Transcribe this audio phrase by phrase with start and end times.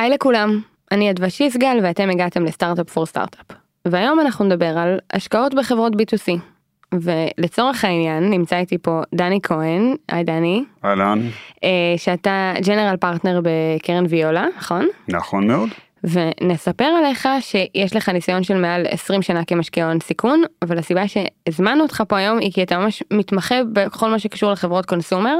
[0.00, 0.60] היי לכולם,
[0.92, 3.56] אני אדווה שיסגל ואתם הגעתם ל Startup for Startup.
[3.88, 6.38] והיום אנחנו נדבר על השקעות בחברות B2C.
[6.94, 11.20] ולצורך העניין נמצא איתי פה דני כהן, היי דני, אהלן,
[11.64, 14.88] אה, שאתה General Partner בקרן ויולה, נכון?
[15.08, 15.68] נכון מאוד.
[16.04, 21.82] ונספר עליך שיש לך ניסיון של מעל 20 שנה כמשקיע הון סיכון, אבל הסיבה שהזמנו
[21.82, 25.36] אותך פה היום היא כי אתה ממש מתמחה בכל מה שקשור לחברות consumer.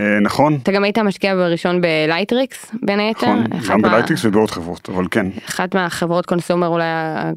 [0.00, 3.26] אה, נכון, אתה גם היית משקיע בראשון בלייטריקס בין היתר.
[3.34, 6.84] נכון, גם מה- בלייטריקס ובעוד חברות, אבל כן, אחת מהחברות ה-consumer אולי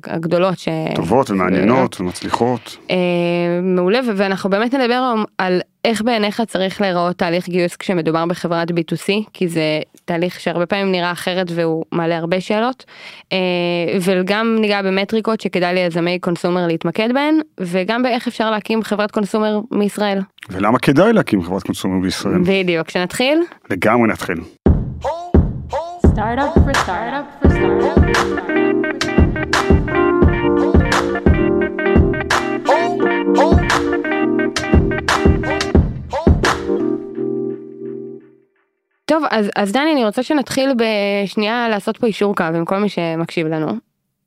[0.07, 0.67] הגדולות ש...
[0.95, 2.77] טובות ומעניינות ומצליחות.
[2.91, 2.95] אה,
[3.61, 9.47] מעולה ואנחנו באמת נדבר על איך בעיניך צריך להיראות תהליך גיוס כשמדובר בחברת B2C כי
[9.47, 12.85] זה תהליך שהרבה פעמים נראה אחרת והוא מעלה הרבה שאלות
[13.31, 13.37] אה,
[14.01, 20.19] וגם ניגע במטריקות שכדאי ליזמי consumer להתמקד בהן וגם באיך אפשר להקים חברת consumer מישראל.
[20.49, 22.39] ולמה כדאי להקים חברת קונסומר בישראל?
[22.45, 24.37] בדיוק כשנתחיל לגמרי נתחיל.
[26.13, 28.13] Startup for startup for startup.
[39.13, 42.89] טוב אז אז דני אני רוצה שנתחיל בשנייה לעשות פה אישור קו עם כל מי
[42.89, 43.67] שמקשיב לנו.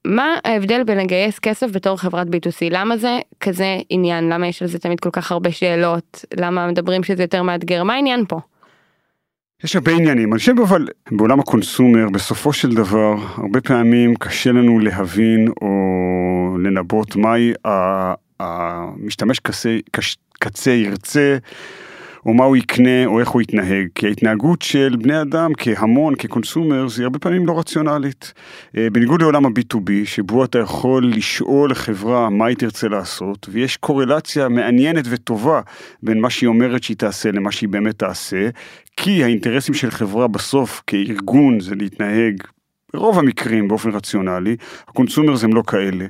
[0.04, 4.28] מה ההבדל בין לגייס כסף בתור חברת B2C למה זה כזה עניין?
[4.28, 6.24] למה יש על זה תמיד כל כך הרבה שאלות?
[6.36, 7.82] למה מדברים שזה יותר מאתגר?
[7.82, 8.40] מה העניין פה.
[9.64, 14.78] יש הרבה עניינים, אני חושב אבל בעולם הקונסומר בסופו של דבר הרבה פעמים קשה לנו
[14.78, 15.68] להבין או
[16.58, 17.52] לנבא מהי
[18.40, 19.76] המשתמש קצה,
[20.38, 21.36] קצה ירצה
[22.27, 26.88] או מה הוא יקנה או איך הוא יתנהג כי ההתנהגות של בני אדם כהמון כקונסומר
[26.88, 28.32] זה הרבה פעמים לא רציונלית.
[28.77, 34.48] אה, בניגוד לעולם ה-B2B שבו אתה יכול לשאול חברה מה היא תרצה לעשות ויש קורלציה
[34.48, 35.60] מעניינת וטובה
[36.02, 38.48] בין מה שהיא אומרת שהיא תעשה למה שהיא באמת תעשה
[38.97, 42.42] כי האינטרסים של חברה בסוף כארגון זה להתנהג
[42.94, 44.56] ברוב המקרים באופן רציונלי,
[44.88, 46.04] ה consumers הם לא כאלה.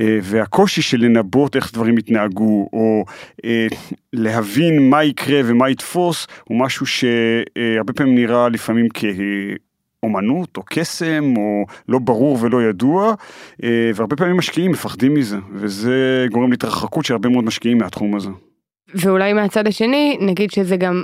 [0.00, 3.04] אה, והקושי של לנבאות איך דברים יתנהגו, או
[3.44, 3.66] אה,
[4.12, 11.64] להבין מה יקרה ומה יתפוס, הוא משהו שהרבה פעמים נראה לפעמים כאומנות או קסם, או
[11.88, 13.14] לא ברור ולא ידוע,
[13.64, 18.30] אה, והרבה פעמים משקיעים מפחדים מזה, וזה גורם להתרחקות של הרבה מאוד משקיעים מהתחום הזה.
[18.94, 21.02] ואולי מהצד השני נגיד שזה גם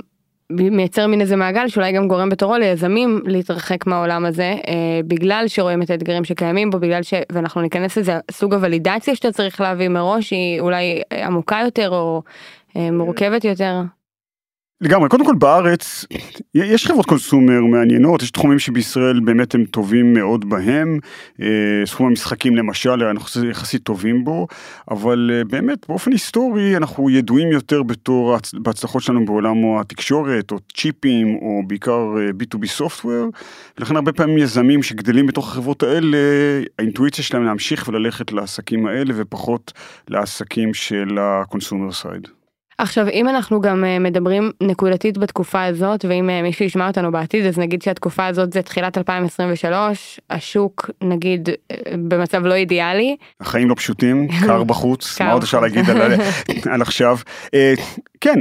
[0.51, 5.81] מייצר מין איזה מעגל שאולי גם גורם בתורו ליזמים להתרחק מהעולם הזה אה, בגלל שרואים
[5.81, 7.13] את האתגרים שקיימים בו בגלל ש...
[7.31, 12.21] ואנחנו ניכנס לזה סוג הוולידציה שאתה צריך להביא מראש היא אולי אה, עמוקה יותר או
[12.75, 13.81] אה, מורכבת יותר.
[14.81, 16.05] לגמרי, קודם כל בארץ
[16.53, 20.99] יש חברות קונסומר מעניינות, יש תחומים שבישראל באמת הם טובים מאוד בהם,
[21.41, 21.47] אה,
[21.85, 24.47] סכום המשחקים למשל, אנחנו יחסית טובים בו,
[24.91, 31.35] אבל אה, באמת באופן היסטורי אנחנו ידועים יותר בתור בהצלחות שלנו בעולם התקשורת או צ'יפים
[31.35, 33.37] או בעיקר אה, B2B software,
[33.77, 36.17] ולכן הרבה פעמים יזמים שגדלים בתוך החברות האלה,
[36.79, 39.73] האינטואיציה שלהם להמשיך וללכת לעסקים האלה ופחות
[40.07, 42.38] לעסקים של הקונסומר סייד.
[42.79, 47.45] עכשיו אם אנחנו גם אה, מדברים נקודתית בתקופה הזאת ואם אה, מישהו ישמע אותנו בעתיד
[47.45, 51.75] אז נגיד שהתקופה הזאת זה תחילת 2023 השוק נגיד אה,
[52.07, 55.59] במצב לא אידיאלי החיים לא פשוטים, קר בחוץ, מה עוד אפשר.
[55.59, 56.01] להגיד על,
[56.71, 57.17] על עכשיו?
[58.21, 58.39] כן,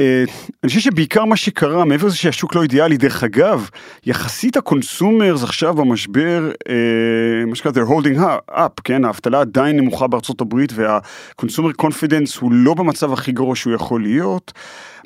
[0.00, 3.68] אני חושב שבעיקר מה שקרה, מעבר לזה שהשוק לא אידיאלי, דרך אגב,
[4.06, 8.20] יחסית ה consumers עכשיו במשבר, אה, מה שנקרא, they're holding
[8.50, 13.56] up, כן, האבטלה עדיין נמוכה בארצות הברית וה consumer confidence הוא לא במצב הכי גרוע
[13.56, 14.52] שהוא יכול להיות.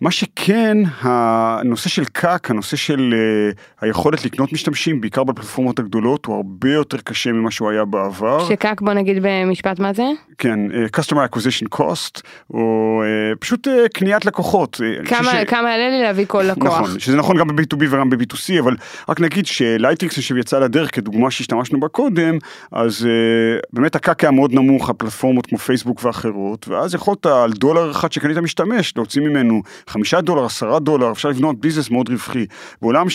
[0.00, 3.14] מה שכן, הנושא של CAC, הנושא של
[3.54, 8.48] uh, היכולת לקנות משתמשים, בעיקר בפלטפורמות הגדולות, הוא הרבה יותר קשה ממה שהוא היה בעבר.
[8.48, 10.04] ש CAC בוא נגיד במשפט מה זה
[10.38, 12.20] כן, uh, customer acquisition cost,
[12.50, 14.79] או uh, פשוט uh, קניית לקוחות.
[14.80, 16.80] Uh, אני חושב כמה כמה יעלה לי להביא כל לקוח.
[16.80, 18.76] נכון, שזה נכון גם ב-B2B וגם ב-B2C, אבל
[19.08, 22.38] רק נגיד שלייטריקס שיצא לדרך כדוגמה שהשתמשנו בה קודם,
[22.72, 27.52] אז uh, באמת ה CAC היה מאוד נמוך, הפלטפורמות כמו פייסבוק ואחרות, ואז יכולת על
[27.52, 32.46] דולר אחד שקנית משתמש, להוציא ממנו חמישה דולר, עשרה דולר, אפשר לבנות business מאוד רווחי.
[32.82, 33.06] בעולם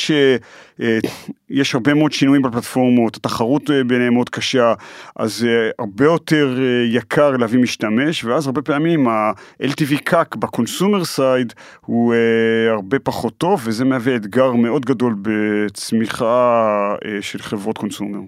[1.55, 4.74] שיש הרבה מאוד שינויים בפלטפורמות, התחרות אה, ביניהם מאוד קשה,
[5.15, 11.06] אז אה, הרבה יותר אה, יקר להביא משתמש, ואז הרבה פעמים ה-LTV CAC ב consumer
[11.06, 11.53] side
[11.85, 12.13] הוא
[12.69, 18.19] הרבה פחות טוב, וזה מהווה אתגר מאוד גדול בצמיחה של חברות consumer.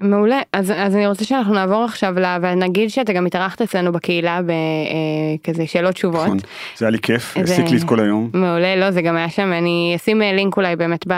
[0.00, 2.24] מעולה אז אז אני רוצה שאנחנו נעבור עכשיו ל...
[2.42, 6.24] ונגיד שאתה גם התארחת אצלנו בקהילה בכזה שאלות תשובות.
[6.24, 6.38] נכון,
[6.76, 8.30] זה היה לי כיף, זה- לי את כל היום.
[8.32, 11.12] מעולה לא זה גם היה שם אני אשים לינק אולי באמת ב...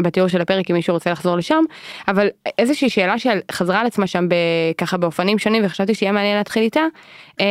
[0.00, 1.62] בתיאור של הפרק אם מישהו רוצה לחזור לשם
[2.08, 4.28] אבל איזושהי שאלה שחזרה על עצמה שם
[4.78, 6.84] ככה באופנים שונים וחשבתי שיהיה מעניין להתחיל איתה
[7.40, 7.44] אמ,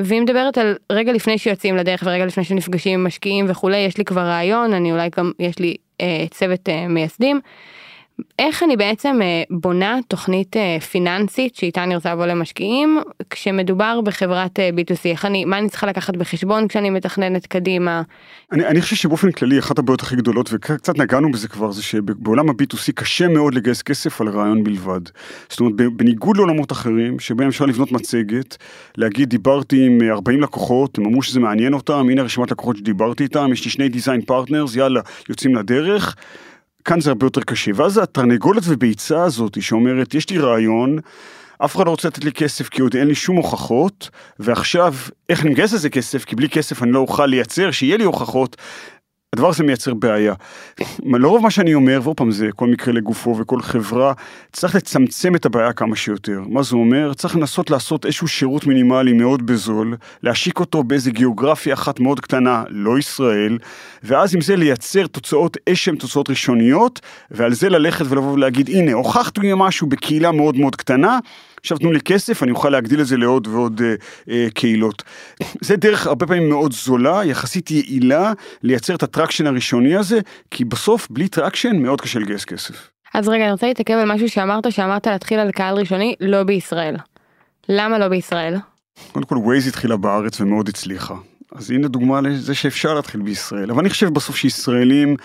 [0.00, 4.04] והיא מדברת על רגע לפני שיוצאים לדרך ורגע לפני שנפגשים עם משקיעים וכולי יש לי
[4.04, 7.40] כבר רעיון אני אולי גם יש לי אה, צוות אה, מייסדים.
[8.38, 13.00] איך אני בעצם אה, בונה תוכנית אה, פיננסית שאיתה אני רוצה לבוא למשקיעים
[13.30, 18.02] כשמדובר בחברת אה, B2C, איך אני, מה אני צריכה לקחת בחשבון כשאני מתכננת קדימה.
[18.52, 22.50] אני, אני חושב שבאופן כללי אחת הבעיות הכי גדולות וקצת נגענו בזה כבר זה שבעולם
[22.50, 25.00] ה-B2C קשה מאוד לגייס כסף על רעיון בלבד.
[25.48, 28.56] זאת אומרת בניגוד לעולמות אחרים שבהם אפשר לבנות מצגת,
[28.96, 33.52] להגיד דיברתי עם 40 לקוחות, הם אמרו שזה מעניין אותם, הנה רשימת לקוחות שדיברתי איתם,
[33.52, 36.16] יש לי שני design partners, יאללה יוצאים לדרך.
[36.84, 40.98] כאן זה הרבה יותר קשה, ואז התרנגולת וביצה הזאת שאומרת יש לי רעיון,
[41.58, 44.94] אף אחד לא רוצה לתת לי כסף כי עוד אין לי שום הוכחות, ועכשיו
[45.28, 46.24] איך אני מגייס לזה כסף?
[46.24, 48.56] כי בלי כסף אני לא אוכל לייצר, שיהיה לי הוכחות,
[49.34, 50.34] הדבר הזה מייצר בעיה.
[51.04, 54.12] לרוב מה שאני אומר, ועוד פעם זה כל מקרה לגופו וכל חברה,
[54.52, 56.40] צריך לצמצם את הבעיה כמה שיותר.
[56.48, 57.14] מה זה אומר?
[57.14, 62.62] צריך לנסות לעשות איזשהו שירות מינימלי מאוד בזול, להשיק אותו באיזה גיאוגרפיה אחת מאוד קטנה,
[62.68, 63.58] לא ישראל,
[64.02, 69.52] ואז עם זה לייצר תוצאות אשם, תוצאות ראשוניות, ועל זה ללכת ולבוא ולהגיד, הנה, הוכחתי
[69.56, 71.18] משהו בקהילה מאוד מאוד קטנה,
[71.64, 73.94] עכשיו תנו לי כסף, אני אוכל להגדיל את זה לעוד ועוד אה,
[74.30, 75.02] אה, קהילות.
[75.60, 78.32] זה דרך הרבה פעמים מאוד זולה, יחסית יעילה,
[78.62, 80.20] לייצר את ה traction הראשוני הזה,
[80.50, 82.90] כי בסוף בלי traction מאוד קשה לגייס כסף.
[83.14, 86.96] אז רגע, אני רוצה להתעכב על משהו שאמרת, שאמרת להתחיל על קהל ראשוני, לא בישראל.
[87.68, 88.56] למה לא בישראל?
[89.12, 91.14] קודם כל ווייז התחילה בארץ ומאוד הצליחה.
[91.54, 93.70] אז הנה דוגמה לזה שאפשר להתחיל בישראל.
[93.70, 95.16] אבל אני חושב בסוף שישראלים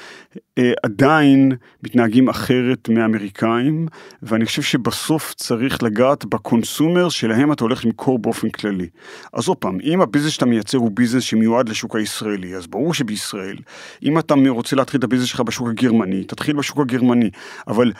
[0.57, 1.51] אה, עדיין
[1.83, 3.87] מתנהגים אחרת מאמריקאים,
[4.23, 8.87] ואני חושב שבסוף צריך לגעת ב consumer שלהם אתה הולך למכור באופן כללי.
[9.33, 12.93] אז עוד פעם, אם ה business שאתה מייצר הוא business שמיועד לשוק הישראלי, אז ברור
[12.93, 13.57] שבישראל.
[14.03, 17.29] אם אתה רוצה להתחיל את ה business שלך בשוק הגרמני, תתחיל בשוק הגרמני.
[17.67, 17.91] אבל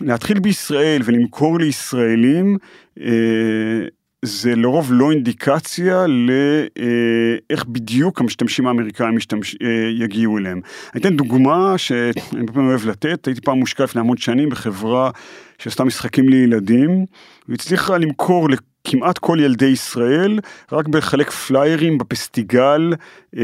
[0.00, 2.58] להתחיל בישראל ולמכור לישראלים,
[3.00, 3.86] אה,
[4.24, 10.60] זה לרוב לא אינדיקציה לאיך בדיוק המשתמשים האמריקאים משתמש, אה, יגיעו אליהם.
[10.94, 15.10] אני אתן דוגמה שאני פעם אוהב לתת, הייתי פעם מושקע לפני המון שנים בחברה
[15.58, 17.06] שעשתה משחקים לילדים,
[17.48, 20.38] והצליחה למכור לכמעט כל ילדי ישראל
[20.72, 22.92] רק בחלק פליירים בפסטיגל
[23.36, 23.42] אה,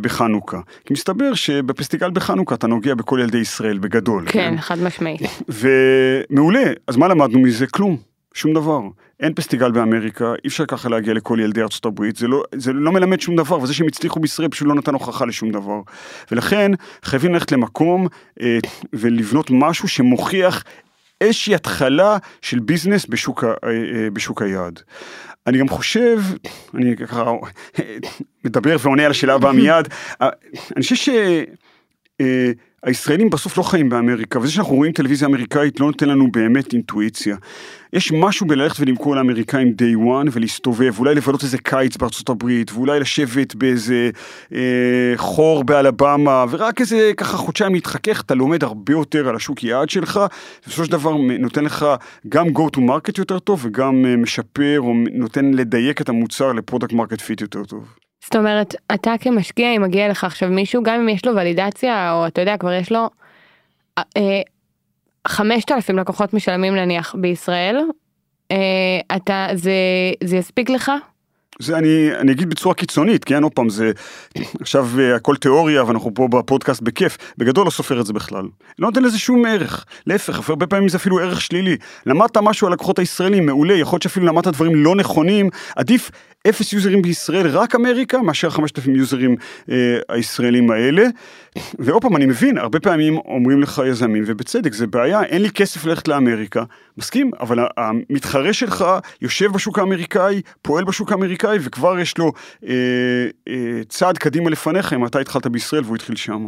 [0.00, 0.60] בחנוכה.
[0.84, 4.24] כי מסתבר שבפסטיגל בחנוכה אתה נוגע בכל ילדי ישראל בגדול.
[4.26, 4.60] כן, כן?
[4.60, 5.20] חד משמעית.
[5.48, 7.66] ומעולה, אז מה למדנו מזה?
[7.66, 8.09] כלום.
[8.40, 8.80] שום דבר.
[9.20, 12.92] אין פסטיגל באמריקה, אי אפשר ככה להגיע לכל ילדי ארצות הברית, זה לא, זה לא
[12.92, 15.80] מלמד שום דבר, וזה שהם הצליחו בישראל פשוט לא נתן הוכחה לשום דבר.
[16.30, 16.70] ולכן
[17.02, 18.06] חייבים ללכת למקום
[18.40, 18.58] אה,
[18.92, 20.64] ולבנות משהו שמוכיח
[21.20, 24.80] איזושהי התחלה של ביזנס בשוק, אה, אה, בשוק היעד.
[25.46, 26.20] אני גם חושב,
[26.74, 27.32] אני ככה
[28.44, 29.88] מדבר ועונה על השאלה הבאה מיד,
[30.22, 30.28] אה,
[30.76, 31.08] אני חושב ש...
[32.20, 36.72] אה, הישראלים בסוף לא חיים באמריקה, וזה שאנחנו רואים טלוויזיה אמריקאית לא נותן לנו באמת
[36.72, 37.36] אינטואיציה.
[37.92, 43.00] יש משהו בללכת ולמכור לאמריקאים day one ולהסתובב, אולי לבלות איזה קיץ בארצות הברית, ואולי
[43.00, 44.10] לשבת באיזה
[44.54, 49.90] אה, חור באלבמה, ורק איזה ככה חודשיים להתחכך, אתה לומד הרבה יותר על השוק יעד
[49.90, 50.20] שלך,
[50.64, 51.86] ובסופו של דבר נותן לך
[52.28, 56.57] גם go to market יותר טוב, וגם אה, משפר או נותן לדייק את המוצר ל
[56.57, 58.09] product market fit יותר טוב.
[58.24, 62.26] זאת אומרת, אתה כמשקיע, אם מגיע לך עכשיו מישהו, גם אם יש לו ולידציה, או
[62.26, 63.10] אתה יודע, כבר יש לו
[63.98, 64.42] אה,
[65.28, 67.78] 5,000 לקוחות משלמים נניח בישראל,
[68.50, 69.72] אה, אתה, זה,
[70.24, 70.92] זה יספיק לך?
[71.60, 73.92] זה אני, אני אגיד בצורה קיצונית, כן, עוד פעם, זה
[74.60, 78.44] עכשיו אה, הכל תיאוריה ואנחנו פה בפודקאסט בכיף, בגדול לא סופר את זה בכלל.
[78.78, 81.76] לא נותן לזה שום ערך, להפך, הרבה פעמים זה אפילו ערך שלילי.
[82.06, 86.10] למדת משהו על לקוחות הישראלים, מעולה, יכול להיות שאפילו למדת דברים לא נכונים, עדיף
[86.48, 89.36] אפס יוזרים בישראל, רק אמריקה, מאשר 5,000 יוזרים
[89.70, 91.04] אה, הישראלים האלה.
[91.78, 95.84] ועוד פעם, אני מבין, הרבה פעמים אומרים לך יזמים, ובצדק, זה בעיה, אין לי כסף
[95.84, 96.64] ללכת לאמריקה,
[96.98, 98.84] מסכים, אבל המתחרה שלך
[99.22, 102.32] יושב בשוק האמריקאי, פועל בשוק האמריקאי, וכבר יש לו
[102.68, 102.74] אה,
[103.48, 106.46] אה, צעד קדימה לפניך אם אתה התחלת בישראל והוא התחיל שם.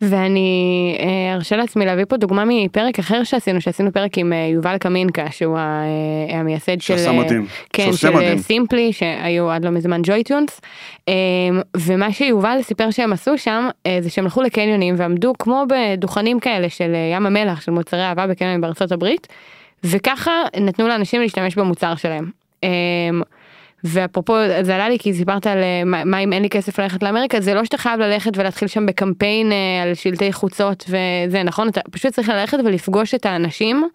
[0.00, 4.78] ואני אה, ארשה לעצמי להביא פה דוגמה מפרק אחר שעשינו, שעשינו פרק עם אה, יובל
[4.78, 7.10] קמינקה, שהוא אה, המייסד של...
[7.10, 7.46] מדהים.
[7.72, 8.38] כן, של מדהים.
[8.38, 10.60] סימפלי, שהיו עד לא מזמן ג'וי-טונס.
[11.76, 13.68] ומה שיובל סיפר שהם עשו שם,
[14.00, 18.60] זה שהם הלכו לקניונים ועמדו כמו בדוכנים כאלה של ים המלח, של מוצרי אהבה בקניונים
[18.60, 19.26] בארצות הברית,
[19.84, 22.30] וככה נתנו לאנשים להשתמש במוצר שלהם.
[23.86, 27.40] ואפרופו זה עלה לי כי סיפרת על אה, מה, אם אין לי כסף ללכת לאמריקה
[27.40, 31.80] זה לא שאתה חייב ללכת ולהתחיל שם בקמפיין אה, על שלטי חוצות וזה נכון אתה
[31.90, 33.88] פשוט צריך ללכת ולפגוש את האנשים.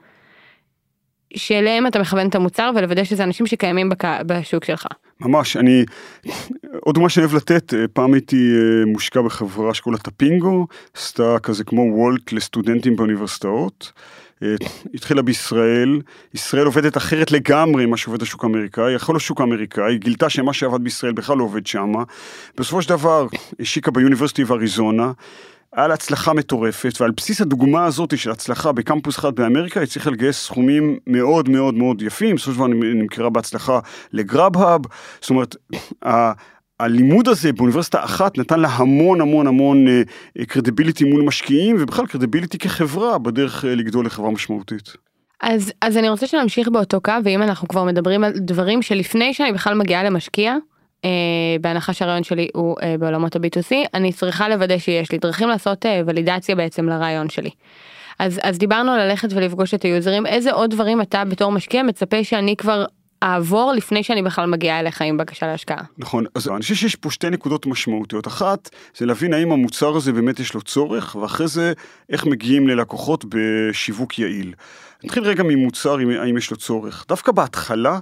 [1.36, 4.03] שאליהם אתה מכוון את המוצר ולוודא שזה אנשים שקיימים בק...
[4.25, 4.88] בשוק שלך.
[5.19, 5.86] ממש, אני,
[6.79, 8.53] עוד דוגמה שאני אוהב לתת, אה, פעם הייתי
[8.86, 13.91] מושקע בחברה שקוראים לה טפינגו, עשתה כזה כמו וולט לסטודנטים באוניברסיטאות.
[14.43, 14.55] אה,
[14.93, 16.01] התחילה בישראל,
[16.33, 20.83] ישראל עובדת אחרת לגמרי ממה שעובד השוק האמריקאי, יכול להיות שוק האמריקאי, גילתה שמה שעבד
[20.83, 22.03] בישראל בכלל לא עובד שמה.
[22.57, 23.27] בסופו של דבר
[23.60, 25.12] השיקה ביוניברסיטי באריזונה,
[25.75, 30.10] היה לה הצלחה מטורפת, ועל בסיס הדוגמה הזאת של הצלחה בקמפוס אחד באמריקה, היא הצליחה
[30.10, 33.79] לגייס סכומים מאוד מאוד מאוד יפים, בסופו של דבר נמכרה בהצלחה
[34.13, 34.81] לגראב-האב,
[35.21, 35.55] זאת אומרת,
[36.83, 39.85] הלימוד הזה באוניברסיטה אחת נתן לה המון המון המון
[40.47, 44.93] קרדיביליטי מול משקיעים, ובכלל קרדיביליטי כחברה בדרך אה, לגדול לחברה משמעותית.
[45.41, 49.51] אז, אז אני רוצה שנמשיך באותו קו, ואם אנחנו כבר מדברים על דברים שלפני שאני
[49.51, 50.57] בכלל מגיעה למשקיע,
[51.05, 51.09] אה,
[51.61, 56.01] בהנחה שהרעיון שלי הוא אה, בעולמות ה-B2C, אני צריכה לוודא שיש לי דרכים לעשות אה,
[56.05, 57.50] ולידציה בעצם לרעיון שלי.
[58.19, 62.23] אז, אז דיברנו על ללכת ולפגוש את היוזרים, איזה עוד דברים אתה בתור משקיע מצפה
[62.23, 62.85] שאני כבר
[63.23, 65.83] אעבור לפני שאני בכלל מגיעה אליך עם בקשה להשקעה?
[65.97, 68.27] נכון, אז אני חושב שיש פה שתי נקודות משמעותיות.
[68.27, 71.73] אחת, זה להבין האם המוצר הזה באמת יש לו צורך, ואחרי זה,
[72.09, 74.53] איך מגיעים ללקוחות בשיווק יעיל.
[75.03, 77.05] נתחיל רגע ממוצר, האם יש לו צורך.
[77.08, 78.00] דווקא בהתחלה,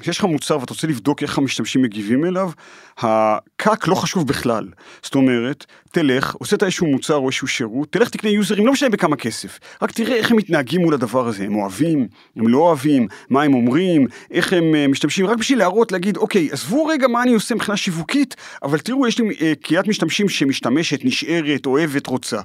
[0.00, 2.50] כשיש לך מוצר ואתה רוצה לבדוק איך המשתמשים מגיבים אליו,
[2.98, 4.68] הקאק לא חשוב בכלל.
[5.02, 8.88] זאת אומרת, תלך, עושה את איזשהו מוצר או איזשהו שירות, תלך תקנה יוזרים, לא משנה
[8.88, 13.06] בכמה כסף, רק תראה איך הם מתנהגים מול הדבר הזה, הם אוהבים, הם לא אוהבים,
[13.30, 17.22] מה הם אומרים, איך הם uh, משתמשים, רק בשביל להראות, להגיד, אוקיי, עזבו רגע מה
[17.22, 22.40] אני עושה מבחינה שיווקית, אבל תראו, יש לי uh, קהילת משתמשים שמשתמשת, נשארת, אוהבת, רוצה.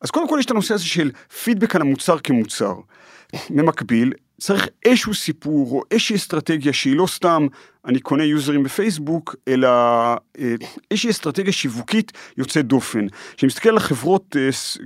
[0.00, 1.10] אז קודם כל יש את הנושא הזה של
[1.44, 2.74] פידבק על המוצר כמוצר.
[3.50, 7.46] במקביל, צריך איזשהו סיפור או איזושהי אסטרטגיה שהיא לא סתם
[7.86, 9.68] אני קונה יוזרים בפייסבוק, אלא
[10.38, 10.54] אה,
[10.90, 13.06] איזושהי אסטרטגיה שיווקית יוצאת דופן.
[13.36, 14.36] כשאני מסתכל על החברות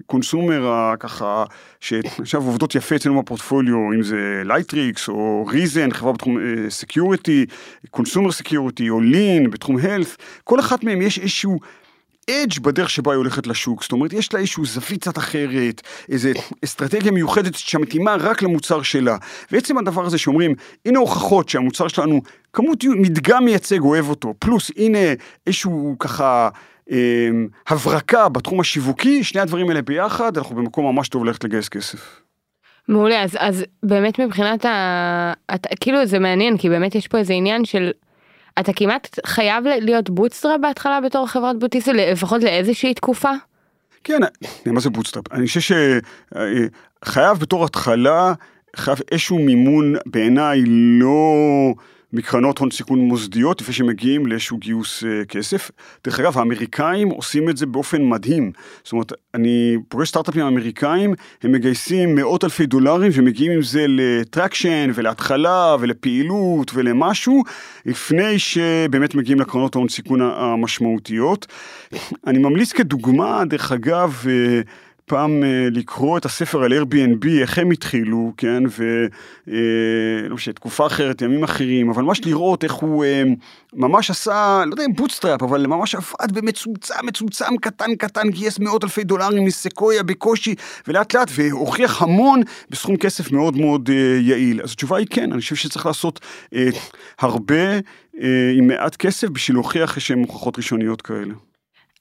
[0.07, 1.45] consumer ככה,
[1.81, 6.39] שעכשיו עובדות יפה אצלנו בפורטפוליו, אם זה לייטריקס או ריזן, חברה בתחום
[6.69, 7.47] security,
[7.91, 11.61] consumer security או לין בתחום health, כל אחת מהן יש איזשהו
[12.31, 16.33] edge בדרך שבה היא הולכת לשוק, זאת אומרת יש לה איזשהו זווית קצת אחרת, איזה
[16.65, 19.17] אסטרטגיה מיוחדת שמתאימה רק למוצר שלה.
[19.53, 20.55] ועצם הדבר הזה שאומרים,
[20.87, 22.21] הנה הוכחות שהמוצר שלנו,
[22.53, 24.99] כמות מדגם מייצג אוהב אותו, פלוס הנה
[25.47, 26.49] איזשהו ככה
[26.91, 27.29] אה,
[27.69, 32.21] הברקה בתחום השיווקי, שני הדברים האלה ביחד, אנחנו במקום ממש טוב ללכת לגייס כסף.
[32.89, 35.33] מעולה, אז, אז באמת מבחינת ה...
[35.55, 37.91] את, כאילו זה מעניין, כי באמת יש פה איזה עניין של...
[38.59, 43.31] אתה כמעט חייב להיות bootstrap בהתחלה בתור חברת B2C, לפחות לאיזושהי תקופה?
[44.05, 44.21] כן,
[44.67, 45.33] מה זה bootstrap?
[45.33, 45.75] אני חושב
[47.03, 48.33] שחייב בתור התחלה,
[48.77, 51.35] חייב איזשהו מימון בעיניי לא...
[52.13, 55.71] מקרנות הון סיכון מוסדיות לפני שמגיעים לאיזשהו גיוס uh, כסף.
[56.05, 58.53] דרך אגב, האמריקאים עושים את זה באופן מדהים.
[58.85, 64.91] זאת אומרת, אני פוגש סטארט-אפים אמריקאים, הם מגייסים מאות אלפי דולרים ומגיעים עם זה לטרקשן
[64.95, 67.43] ולהתחלה ולפעילות ולמשהו,
[67.87, 71.47] לפני שבאמת מגיעים לקרנות ההון סיכון המשמעותיות.
[72.27, 74.69] אני ממליץ כדוגמה, דרך אגב, uh,
[75.11, 81.23] פעם אה, לקרוא את הספר על Airbnb, איך הם התחילו, כן, ולא משנה, תקופה אחרת,
[81.23, 83.23] ימים אחרים, אבל ממש לראות איך הוא אה,
[83.73, 88.85] ממש עשה, לא יודע אם bootstrap, אבל ממש עבד במצומצם, מצומצם, קטן קטן, גייס מאות
[88.85, 90.55] אלפי דולרים מסקויה בקושי,
[90.89, 94.63] ולאט לאט, והוכיח המון בסכום כסף מאוד מאוד אה, יעיל.
[94.63, 96.21] אז התשובה היא כן, אני חושב שצריך לעשות
[97.19, 97.79] הרבה
[98.57, 101.50] עם מעט כסף בשביל להוכיח איזשהן הוכחות ראשוניות כאלה.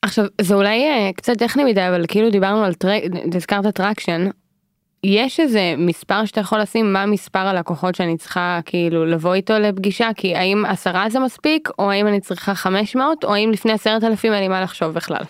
[0.02, 3.04] עכשיו זה אולי uh, קצת טכני מדי אבל כאילו דיברנו על טרק,
[3.36, 4.30] הזכרת traction.
[5.04, 10.10] יש איזה מספר שאתה יכול לשים מה מספר הלקוחות שאני צריכה כאילו לבוא איתו לפגישה
[10.16, 14.34] כי האם עשרה זה מספיק או האם אני צריכה 500 או האם לפני עשרת אלפים
[14.34, 15.24] אין לי מה לחשוב בכלל.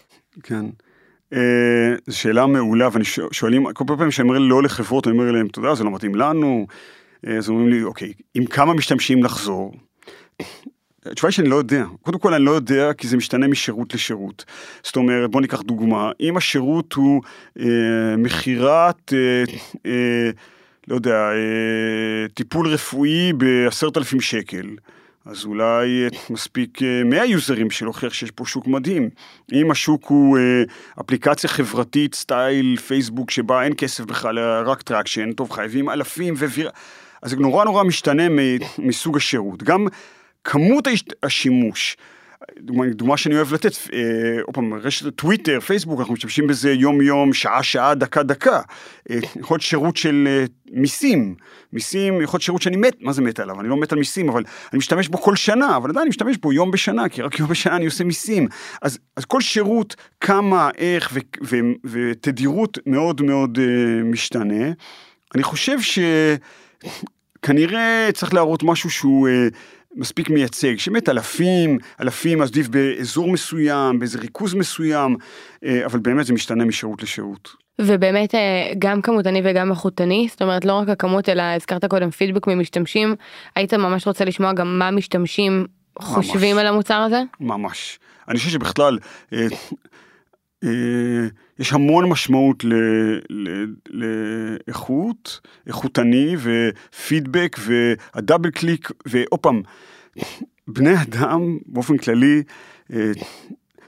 [0.43, 0.65] כן.
[2.07, 5.73] זו שאלה מעולה ואני שואלים כל פעם שאני אומר לא לחברות אני אומר להם יודע
[5.73, 6.67] זה לא מתאים לנו.
[7.25, 9.73] Uh, אז אומרים לי אוקיי עם כמה משתמשים לחזור.
[11.05, 11.85] התשובה היא שאני לא יודע.
[12.01, 14.45] קודם כל אני לא יודע כי זה משתנה משירות לשירות.
[14.83, 17.21] זאת אומרת, בוא ניקח דוגמה, אם השירות הוא
[17.59, 17.65] אה,
[18.17, 19.43] מכירת, אה,
[19.85, 20.29] אה,
[20.87, 24.65] לא יודע, אה, טיפול רפואי בעשרת אלפים שקל.
[25.25, 29.09] אז אולי אה, מספיק 100 אה, users בשביל להוכיח שיש פה שוק מדהים.
[29.53, 30.63] אם השוק הוא אה,
[31.01, 36.69] אפליקציה חברתית סטייל פייסבוק שבה אין כסף בכלל, רק traction, טוב חייבים אלפים וויר...
[37.21, 38.23] אז זה נורא נורא משתנה
[38.77, 39.63] מסוג השירות.
[39.63, 39.87] גם
[40.43, 40.87] כמות
[41.23, 41.97] השימוש,
[42.93, 47.33] דוגמה, שאני אוהב לתת, אה, עוד פעם, רשת טוויטר, פייסבוק, אנחנו משתמשים בזה יום יום,
[47.33, 48.61] שעה שעה, דקה דקה.
[49.09, 51.35] אה, יכול להיות שירות של אה, מיסים,
[51.73, 53.59] מיסים, יכול להיות שירות שאני מת, מה זה מת עליו?
[53.59, 56.37] אני לא מת על מיסים, אבל אני משתמש בו כל שנה, אבל עדיין אני משתמש
[56.37, 58.47] בו יום בשנה, כי רק יום בשנה אני עושה מיסים.
[58.81, 61.55] אז, אז כל שירות, כמה, איך ו, ו,
[61.85, 63.59] ו, ותדירות מאוד מאוד
[64.03, 64.71] משתנה.
[65.35, 65.77] אני חושב
[67.41, 69.27] שכנראה צריך להראות משהו שהוא...
[69.95, 75.15] מספיק מייצג, שבאמת אלפים, אלפים עדיף באזור מסוים, באיזה ריכוז מסוים,
[75.65, 77.49] אה, אבל באמת זה משתנה משירות לשירות.
[77.81, 82.47] ובאמת אה, גם כמותני וגם איכותני, זאת אומרת לא רק הכמות אלא הזכרת קודם פידבק
[82.47, 83.15] ממשתמשים,
[83.55, 85.65] היית ממש רוצה לשמוע גם מה משתמשים
[85.99, 87.21] חושבים ממש, על המוצר הזה?
[87.39, 87.99] ממש.
[88.27, 88.99] אני חושב שבכלל,
[89.33, 89.47] אה,
[91.59, 92.63] יש המון משמעות
[94.67, 99.61] לאיכות, איכותני ופידבק והדאבל קליק, ועוד פעם,
[100.67, 102.43] בני אדם באופן כללי,
[102.93, 103.11] אה,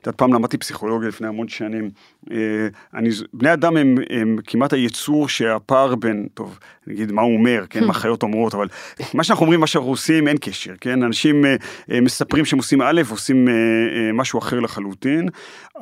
[0.01, 1.91] את יודעת, פעם למדתי פסיכולוגיה לפני המון שנים.
[2.31, 7.65] אה, אני, בני אדם הם, הם כמעט היצור שהפער בין, טוב, נגיד מה הוא אומר,
[7.69, 8.67] כן, מה חיות אומרות, אבל
[9.13, 11.03] מה שאנחנו אומרים, מה שאנחנו עושים, אין קשר, כן?
[11.03, 11.55] אנשים אה,
[11.91, 13.47] אה, מספרים שהם עושים א', עושים
[14.13, 15.29] משהו אחר לחלוטין.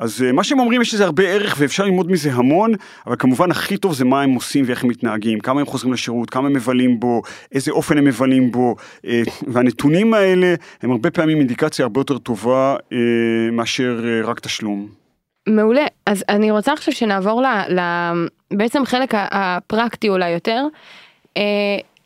[0.00, 2.72] אז מה שהם אומרים, יש לזה הרבה ערך ואפשר ללמוד מזה המון,
[3.06, 6.30] אבל כמובן הכי טוב זה מה הם עושים ואיך הם מתנהגים, כמה הם חוזרים לשירות,
[6.30, 8.76] כמה הם מבלים בו, איזה אופן הם מבלים בו,
[9.46, 12.76] והנתונים האלה הם הרבה פעמים אינדיקציה הרבה יותר טובה
[13.52, 14.99] מאשר רק תשלום.
[15.50, 17.80] מעולה אז אני רוצה עכשיו שנעבור ל, ל...
[18.50, 20.64] בעצם חלק הפרקטי אולי יותר.
[21.36, 21.42] אה,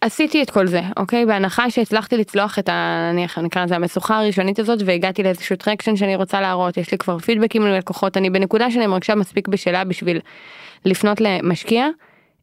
[0.01, 3.11] עשיתי את כל זה אוקיי בהנחה שהצלחתי לצלוח את ה...
[3.13, 7.19] נניח נקרא לזה המשוכה הראשונית הזאת והגעתי לאיזשהו traction שאני רוצה להראות יש לי כבר
[7.19, 10.21] פידבקים מלקוחות אני בנקודה שאני מרגישה מספיק בשלה בשביל
[10.85, 11.89] לפנות למשקיע.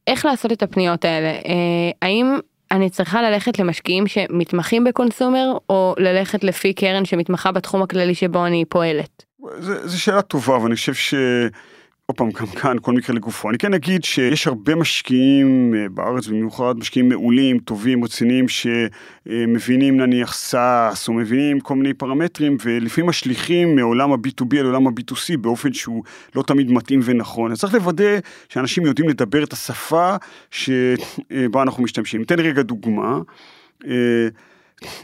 [0.07, 2.37] איך לעשות את הפניות האלה אה, האם
[2.71, 8.45] אני צריכה ללכת למשקיעים שמתמחים ב consumer או ללכת לפי קרן שמתמחה בתחום הכללי שבו
[8.45, 9.30] אני פועלת.
[9.85, 11.13] זו שאלה טובה ואני חושב ש...
[12.11, 13.49] עוד פעם, גם כאן, כל מקרה לגופו.
[13.49, 20.33] אני כן אגיד שיש הרבה משקיעים אה, בארץ במיוחד, משקיעים מעולים, טובים, רציניים, שמבינים נניח
[20.33, 26.03] סאס, או מבינים כל מיני פרמטרים, ולפעמים משליכים מעולם ה-B2B על עולם ה-B2C באופן שהוא
[26.35, 27.51] לא תמיד מתאים ונכון.
[27.51, 28.19] אז צריך לוודא
[28.49, 30.15] שאנשים יודעים לדבר את השפה
[30.51, 32.19] שבה אנחנו משתמשים.
[32.19, 33.19] ניתן רגע דוגמה.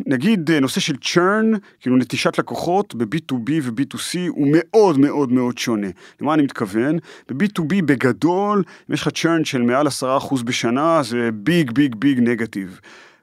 [0.06, 5.88] נגיד אה, נושא של churn, כאילו נטישת לקוחות ב-B2B ו-B2C הוא מאוד מאוד מאוד שונה.
[6.22, 6.98] למה אני מתכוון?
[7.30, 12.80] ב-B2B בגדול, אם יש לך churn של מעל 10% בשנה, זה ביג ביג ביג נגטיב.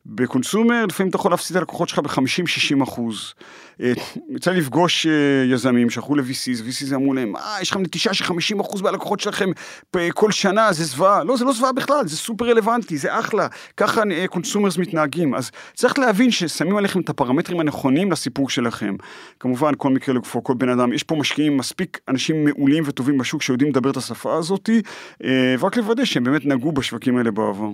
[0.07, 3.35] בקונסומר לפעמים אתה יכול להפסיד את הלקוחות שלך ב-50-60 אחוז.
[3.81, 3.93] אה,
[4.37, 5.13] יצא לפגוש אה,
[5.53, 9.51] יזמים שהלכו ל-VCs, VCs אמרו להם, אה, יש לכם נטישה של 50 אחוז מהלקוחות שלכם
[10.15, 11.25] כל שנה, זה זוועה.
[11.25, 13.47] לא, זה לא זוועה בכלל, זה סופר רלוונטי, זה אחלה.
[13.77, 15.35] ככה consumers מתנהגים.
[15.35, 18.97] אז צריך להבין ששמים עליכם את הפרמטרים הנכונים לסיפור שלכם.
[19.41, 23.43] כמובן, כל מקרה לגופו, כל בן אדם, יש פה משקיעים, מספיק אנשים מעולים וטובים בשוק
[23.43, 24.83] שיודעים לדבר את השפה הזאתי,
[25.25, 27.71] אה, ורק לוודא שהם באמת נגעו בשווקים האלה בעבר.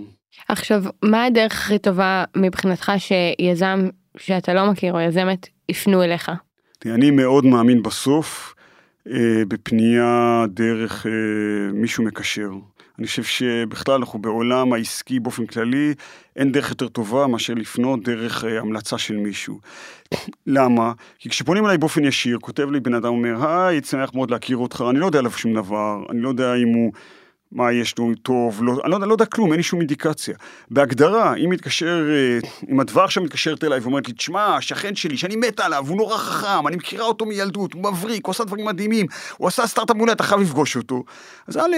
[0.49, 6.31] עכשיו מה הדרך הכי טובה מבחינתך שיזם שאתה לא מכיר או יזמת יפנו אליך.
[6.87, 8.55] אני מאוד מאמין בסוף
[9.09, 11.13] אה, בפנייה דרך אה,
[11.73, 12.51] מישהו מקשר.
[12.99, 15.95] אני חושב שבכלל אנחנו בעולם העסקי באופן כללי,
[16.37, 19.61] אין דרך יותר טובה מאשר לפנות דרך אה, המלצה של מישהו.
[20.47, 20.93] למה?
[21.19, 24.85] כי כשפונים אליי באופן ישיר, כותב לי בן אדם אומר, היי, שמח מאוד להכיר אותך,
[24.91, 26.93] אני לא יודע עליו שום דבר, אני לא יודע אם הוא...
[27.53, 30.35] מה יש לו טוב, לא, אני לא, לא יודע כלום, אין לי שום אינדיקציה.
[30.71, 35.37] בהגדרה, אם מתקשר, אה, אם הדבר עכשיו מתקשרת אליי ואומרת לי, תשמע, השכן שלי, שאני
[35.37, 39.07] מת עליו, הוא נורא חכם, אני מכירה אותו מילדות, הוא מבריק, הוא עשה דברים מדהימים,
[39.37, 41.05] הוא עשה סטארט-אפ מעולה, אתה חייב לפגוש אותו.
[41.47, 41.77] אז א',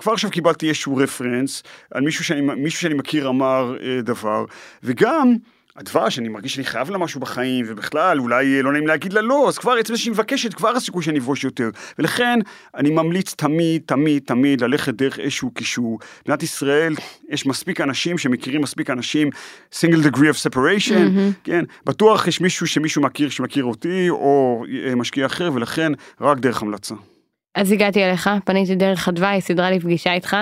[0.00, 4.44] כבר עכשיו קיבלתי איזשהו רפרנס על מישהו שאני, מישהו שאני מכיר אמר אה, דבר,
[4.82, 5.34] וגם,
[5.80, 9.48] הדבש, אני מרגיש שאני חייב לה משהו בחיים, ובכלל, אולי לא נעים להגיד לה לא,
[9.48, 11.70] אז כבר עצם זה שהיא מבקשת, כבר הסיכוי שאני אבוש יותר.
[11.98, 12.38] ולכן,
[12.74, 15.98] אני ממליץ תמיד, תמיד, תמיד ללכת דרך איזשהו קישור.
[16.24, 16.94] במדינת ישראל,
[17.28, 19.30] יש מספיק אנשים שמכירים מספיק אנשים,
[19.74, 21.44] single degree of separation, mm-hmm.
[21.44, 21.64] כן?
[21.86, 26.94] בטוח יש מישהו שמישהו מכיר שמכיר אותי, או אה, משקיע אחר, ולכן, רק דרך המלצה.
[27.54, 30.36] אז הגעתי אליך, פניתי דרך הדווי, סידרה לי פגישה איתך.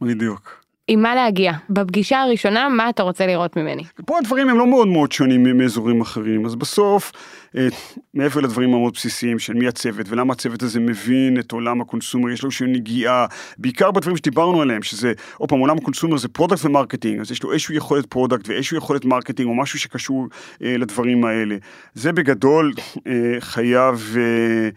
[0.00, 0.59] בדיוק.
[0.92, 1.52] עם מה להגיע.
[1.70, 3.82] בפגישה הראשונה, מה אתה רוצה לראות ממני?
[4.06, 7.12] פה הדברים הם לא מאוד מאוד שונים מאזורים אחרים, אז בסוף,
[7.56, 7.68] אה,
[8.14, 12.30] מעבר לדברים המאוד בסיסיים של מי הצוות ולמה הצוות הזה מבין את עולם ה consumer,
[12.30, 13.26] יש לו איזושהי נגיעה,
[13.58, 17.30] בעיקר בדברים שדיברנו עליהם, שזה, עוד פעם, עולם ה consumer זה product ו marketing, אז
[17.30, 20.26] יש לו איזושהי יכולת product ואיזושהי יכולת marketing או משהו שקשור
[20.62, 21.56] אה, לדברים האלה.
[21.94, 22.72] זה בגדול
[23.06, 24.16] אה, חייב...
[24.18, 24.68] אה,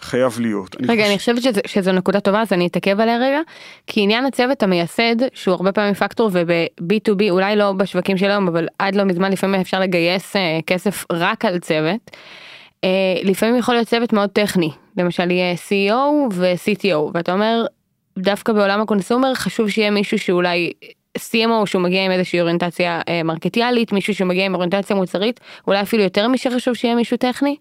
[0.00, 0.76] חייב להיות.
[0.88, 1.30] רגע, אני, חושב...
[1.30, 3.40] אני חושבת שזה, שזו נקודה טובה, אז אני אתעכב עליה רגע,
[3.86, 8.68] כי עניין הצוות המייסד, שהוא הרבה פעמים פקטור וב-B2B, אולי לא בשווקים של היום, אבל
[8.78, 12.10] עד לא מזמן לפעמים אפשר לגייס אה, כסף רק על צוות.
[12.84, 12.88] אה,
[13.22, 17.66] לפעמים יכול להיות צוות מאוד טכני, למשל יהיה CEO ו-CTO, ואתה אומר,
[18.18, 20.72] דווקא בעולם הקונסומר חשוב שיהיה מישהו שאולי
[21.18, 26.02] CMO שהוא מגיע עם איזושהי אוריינטציה אה, מרקטיאלית, מישהו שמגיע עם אוריינטציה מוצרית, אולי אפילו
[26.02, 27.56] יותר משחשוב שיהיה מישהו טכני?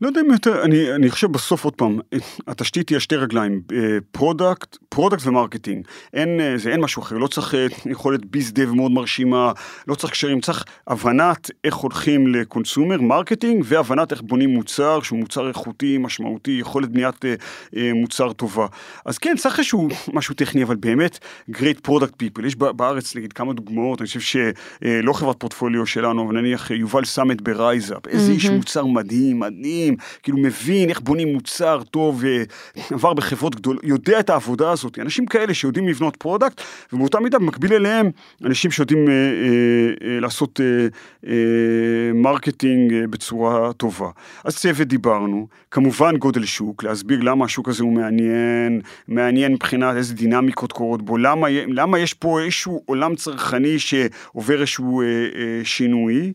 [0.00, 1.98] לא יודע אם יותר, אני, אני חושב בסוף עוד פעם,
[2.46, 3.62] התשתית היא השתי רגליים,
[4.10, 8.52] product, product ו marketing, אין, אה, זה אין משהו אחר, לא צריך אה, יכולת biz
[8.52, 9.52] dev מאוד מרשימה,
[9.88, 15.18] לא צריך קשרים, צריך הבנת איך הולכים ל consumer, marketing, והבנת איך בונים מוצר שהוא
[15.18, 17.34] מוצר איכותי, משמעותי, יכולת בניית אה,
[17.76, 18.66] אה, מוצר טובה.
[19.04, 21.18] אז כן, צריך איזשהו משהו טכני, אבל באמת,
[21.50, 26.40] great product people, יש בארץ נגיד כמה דוגמאות, אני חושב שלא חברת פורטפוליו שלנו, אבל
[26.40, 28.34] נניח יובל סמט ב-RiseUp, איזה mm-hmm.
[28.34, 29.85] איש מוצר מדהים, מדהים.
[29.86, 32.42] שנים, כאילו מבין איך בונים מוצר טוב, אה,
[32.90, 34.98] עבר בחברות גדולות, יודע את העבודה הזאת.
[34.98, 36.60] אנשים כאלה שיודעים לבנות product,
[36.92, 38.10] ובאותה מידה במקביל אליהם,
[38.44, 40.86] אנשים שיודעים אה, אה, אה, לעשות אה,
[41.26, 44.10] אה, marketing אה, בצורה טובה.
[44.44, 50.14] אז צוות דיברנו, כמובן גודל שוק, להסביר למה השוק הזה הוא מעניין, מעניין מבחינת איזה
[50.14, 56.32] דינמיקות קורות בו, למה, למה יש פה איזשהו עולם צרכני שעובר איזשהו אה, אה, שינוי.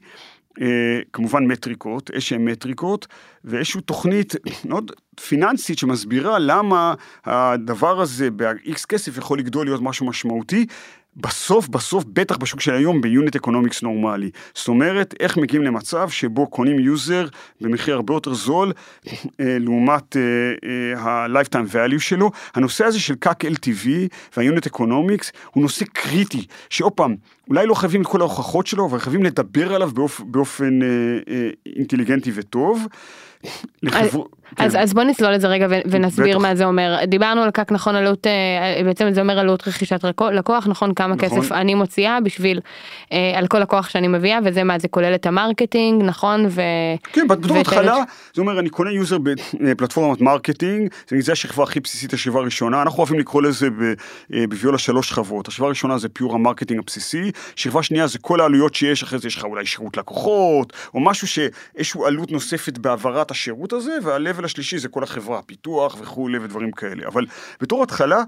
[0.61, 3.07] אה, כמובן מטריקות, איזשהן מטריקות,
[3.43, 4.33] ואיזושהי תוכנית
[4.65, 4.91] מאוד
[5.27, 6.93] פיננסית שמסבירה למה
[7.25, 10.65] הדבר הזה ב-X כסף יכול לגדול להיות משהו משמעותי.
[11.17, 14.29] בסוף, בסוף, בטח בשוק של היום, ב unit economics נורמלי.
[14.53, 17.27] זאת אומרת, איך מגיעים למצב שבו קונים user
[17.61, 18.73] במחיר הרבה יותר זול,
[19.07, 20.21] אה, לעומת אה,
[20.69, 22.31] אה, ה-lifetime value שלו.
[22.55, 23.87] הנושא הזה של CAC LTV
[24.37, 27.15] וה unit economics הוא נושא קריטי, שעוד פעם,
[27.49, 30.87] אולי לא חייבים את כל ההוכחות שלו, אבל חייבים לדבר עליו באופ, באופן אה,
[31.33, 32.87] אה, אינטליגנטי וטוב.
[33.83, 34.23] לחבר...
[34.57, 34.79] אז, כן.
[34.79, 36.47] אז בוא נצלול את זה רגע ונסביר בטח.
[36.47, 36.99] מה זה אומר.
[37.07, 41.39] דיברנו על CAC נכון עלות, אה, בעצם זה אומר עלות רכישת לקוח, נכון כמה נכון.
[41.41, 42.59] כסף אני מוציאה בשביל,
[43.11, 46.45] אה, על כל לקוח שאני מביאה, וזה מה זה כולל את ה marketing, נכון?
[46.49, 46.61] ו...
[47.13, 47.97] כן, בתור התחלה,
[48.33, 49.17] זה אומר אני קונה user
[49.59, 50.89] בפלטפורמת marketing,
[51.19, 53.67] זה השכבה הכי בסיסית, השכבה הראשונה, אנחנו אוהבים לקרוא לזה
[54.33, 58.41] אה, בוויולה שלוש שכבות, השכבה הראשונה זה pure ה marketing הבסיסי, שכבה שנייה זה כל
[58.41, 63.31] העלויות שיש, אחרי זה יש לך אולי שירות לקוחות, או משהו שאיזשהו עלות נוספת בהעברת
[63.31, 67.07] השירות הזה, והלב ה-level השלישי זה כל החברה, פיתוח וכולי ודברים כאלה.
[67.07, 67.25] אבל
[67.61, 68.23] בתור התחלה,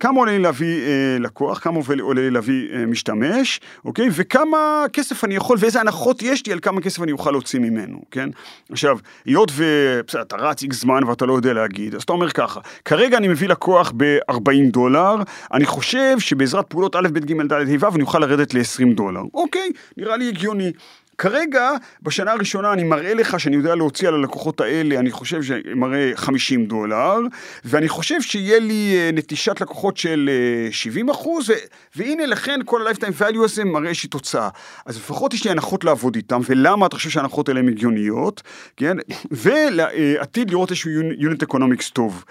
[0.00, 4.08] כמה עולה לי להביא אה, לקוח, כמה עולה לי להביא אה, משתמש, אוקיי?
[4.12, 8.02] וכמה כסף אני יכול, ואיזה הנחות יש לי על כמה כסף אני אוכל להוציא ממנו,
[8.10, 8.28] כן?
[8.70, 12.60] עכשיו, היות ובסדר, אתה רץ איקס זמן ואתה לא יודע להגיד, אז אתה אומר ככה,
[12.84, 15.14] כרגע אני מביא לקוח ב-40 דולר,
[15.52, 19.22] אני חושב שבעזרת פעולות א', ב', ג', ד', ה', ו', אני אוכל לרדת ל-20 דולר.
[19.34, 20.72] אוקיי, נראה לי הגיוני.
[21.18, 21.70] כרגע,
[22.02, 26.66] בשנה הראשונה אני מראה לך שאני יודע להוציא על הלקוחות האלה, אני חושב שמראה 50
[26.66, 27.18] דולר,
[27.64, 30.30] ואני חושב שיהיה לי אה, נטישת לקוחות של
[30.70, 31.52] 70 אה, אחוז,
[31.96, 34.48] והנה לכן כל ה-Lifetime Value הזה מראה איזושהי תוצאה.
[34.86, 38.42] אז לפחות יש לי הנחות לעבוד איתם, ולמה אתה חושב שההנחות האלה הן הגיוניות,
[38.76, 38.96] כן?
[39.30, 42.24] ועתיד לראות איזשהו Unit Economics טוב.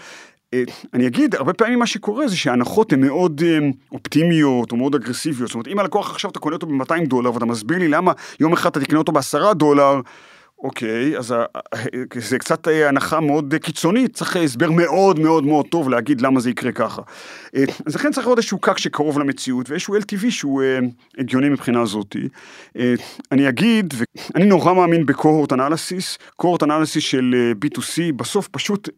[0.54, 0.64] אה,
[0.94, 3.60] אני אגיד, הרבה פעמים מה שקורה זה שההנחות הן מאוד אה,
[3.92, 5.48] אופטימיות או מאוד אגרסיביות.
[5.48, 8.54] זאת אומרת, אם הלקוח עכשיו אתה קונה אותו ב-200 דולר ואתה מסביר לי למה יום
[8.54, 10.02] אחד אתה תקנה אותו ב-10 דולר,
[10.64, 11.34] אוקיי, אז
[12.16, 16.50] זה קצת אה, הנחה מאוד קיצונית, צריך הסבר מאוד מאוד מאוד טוב להגיד למה זה
[16.50, 17.02] יקרה ככה.
[17.56, 20.80] אה, אז לכן צריך לראות איזשהו קק שקרוב למציאות ואיזשהו LTV שהוא אה,
[21.18, 22.28] הגיוני מבחינה זאתי.
[23.32, 28.90] אני אגיד, ואני נורא מאמין בקוהורט אנליסיס, קוהורט אנליסיס של B2C, בסוף פשוט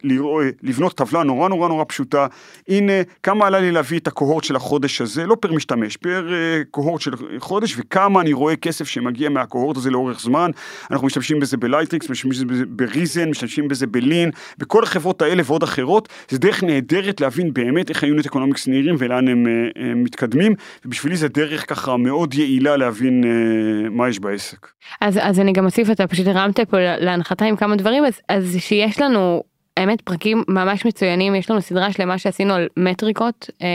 [0.63, 2.27] לבנות טבלה נורא נורא נורא פשוטה.
[2.67, 6.27] הנה, כמה עלה לי להביא את הקוהורט של החודש הזה, לא פר משתמש, פר
[6.71, 10.51] cohort של חודש, וכמה אני רואה כסף שמגיע מה cohort הזה לאורך זמן.
[10.91, 15.63] אנחנו משתמשים בזה בזה ב-Lightricks, משתמשים בזה בריזן, משתמשים בזה בלין, בכל החברות האלה ועוד
[15.63, 19.95] אחרות, זה דרך נהדרת להבין באמת איך ה unit economics נראים ולאן הם, הם אה,
[19.95, 24.67] מתקדמים, ובשבילי זה דרך ככה מאוד יעילה להבין uh, מה יש בעסק.
[25.01, 28.57] אז, אז אני גם אוסיף, אתה פשוט הרמת פה להנחתה עם כמה דברים, אז, אז
[28.59, 29.43] שיש לנו
[29.77, 33.67] האמת פרקים ממש מצוינים יש לנו סדרה שלמה שעשינו על מטריקות אה,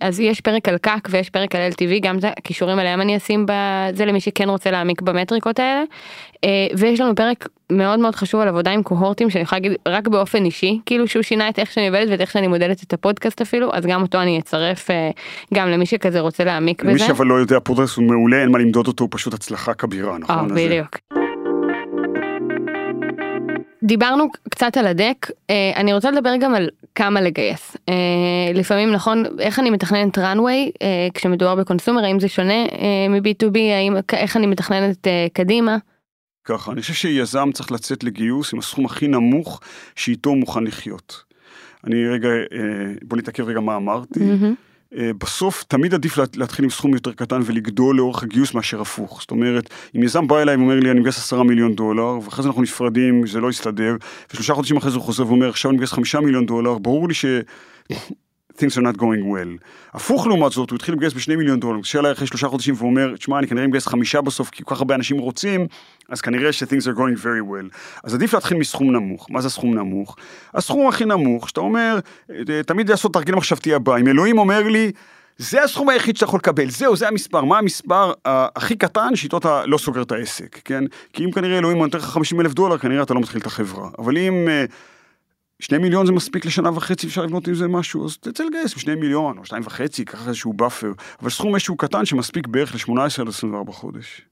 [0.00, 3.46] אז יש פרק על קאק ויש פרק על LTV גם את הכישורים עליהם אני אשים
[3.48, 5.82] בזה למי שכן רוצה להעמיק במטריקות האלה
[6.44, 10.08] אה, ויש לנו פרק מאוד מאוד חשוב על עבודה עם קוהורטים שאני יכולה להגיד רק
[10.08, 13.40] באופן אישי כאילו שהוא שינה את איך שאני עובדת ואת איך שאני מודדת את הפודקאסט
[13.40, 15.10] אפילו אז גם אותו אני אצרף אה,
[15.54, 16.92] גם למי שכזה רוצה להעמיק בזה.
[16.92, 20.18] מי שאבל לא יודע פודקאסט הוא מעולה אין מה למדוד אותו הוא פשוט הצלחה כבירה
[20.18, 20.48] נכון?
[20.54, 21.23] בדיוק.
[23.84, 27.76] דיברנו קצת על הדק, אה, אני רוצה לדבר גם על כמה לגייס.
[27.88, 27.94] אה,
[28.54, 32.64] לפעמים נכון, איך אני מתכננת runway אה, כשמדובר בקונסומר, האם זה שונה
[33.08, 35.76] מ-B2B, האם, איך אני מתכננת קדימה?
[36.44, 39.60] ככה, אני חושב שיזם צריך לצאת לגיוס עם הסכום הכי נמוך
[39.96, 41.22] שאיתו מוכן לחיות.
[41.86, 42.28] אני רגע,
[43.02, 44.20] בוא נתעכב רגע מה אמרתי.
[44.20, 44.73] Mm-hmm.
[44.98, 49.20] אה, בסוף תמיד עדיף להתחיל עם סכום יותר קטן ולגדול לאורך הגיוס מאשר הפוך.
[49.20, 52.48] זאת אומרת, אם יזם בא אליי ואומר לי אני מגייס עשרה מיליון דולר, ואחרי זה
[52.48, 53.96] אנחנו נפרדים, זה לא יסתדר,
[54.32, 57.14] ושלושה חודשים אחרי זה הוא חוזר ואומר עכשיו אני מגייס חמישה מיליון דולר, ברור לי
[57.14, 57.24] ש...
[58.58, 59.64] things are not going well.
[59.94, 63.38] הפוך לעומת זאת, הוא התחיל לגייס בשני מיליון דולר, אליי אחרי שלושה חודשים ואומר, תשמע,
[63.38, 65.66] אני כנראה מגייס חמישה בסוף, כי כל כך הרבה אנשים רוצים,
[66.08, 67.76] אז כנראה ש-things are going very well.
[68.04, 69.26] אז עדיף להתחיל מסכום נמוך.
[69.30, 70.16] מה זה סכום נמוך?
[70.54, 71.98] הסכום הכי נמוך, שאתה אומר,
[72.30, 73.96] אה, תמיד לעשות תרגיל מחשבתי הבא.
[73.96, 74.92] אם אלוהים אומר לי,
[75.38, 77.44] זה הסכום היחיד שאתה יכול לקבל, זהו, זה המספר.
[77.44, 80.84] מה המספר הכי קטן שאיתו אתה לא סוגר את העסק, כן?
[81.12, 83.88] כי אם כנראה אלוהים נותן לך 50 אלף דולר, כנראה אתה לא מתחיל את החברה.
[83.98, 84.64] אבל אם אה,
[85.62, 88.94] שני מיליון זה מספיק לשנה וחצי, אפשר לבנות עם זה משהו, אז תצא לגייס בשני
[88.94, 90.92] מיליון או שתיים וחצי, קח איזשהו buffer,
[91.22, 94.22] אבל סכום איזשהו קטן שמספיק בערך ל-18 עד 24 חודש.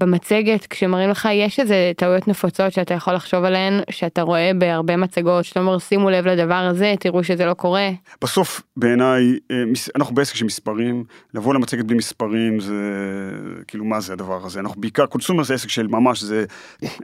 [0.00, 5.44] במצגת כשמראים לך יש איזה טעויות נפוצות שאתה יכול לחשוב עליהן שאתה רואה בהרבה מצגות
[5.44, 7.90] שאתה אומר שימו לב לדבר הזה תראו שזה לא קורה.
[8.22, 9.62] בסוף בעיניי אה,
[9.96, 12.74] אנחנו בעסק של מספרים, לבוא למצגת בלי מספרים זה
[13.68, 16.44] כאילו מה זה הדבר הזה, אנחנו בעיקר קונסומר זה עסק של ממש זה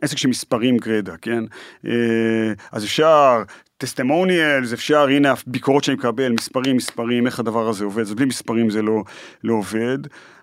[0.03, 1.45] עסק של מספרים גרידא, כן?
[1.87, 3.43] אה, אז אפשר
[3.79, 8.71] טסטימוניאלס, אפשר הנה הביקורות שאני מקבל, מספרים מספרים, איך הדבר הזה עובד, אז בלי מספרים
[8.71, 9.03] זה לא,
[9.45, 9.99] לא עובד.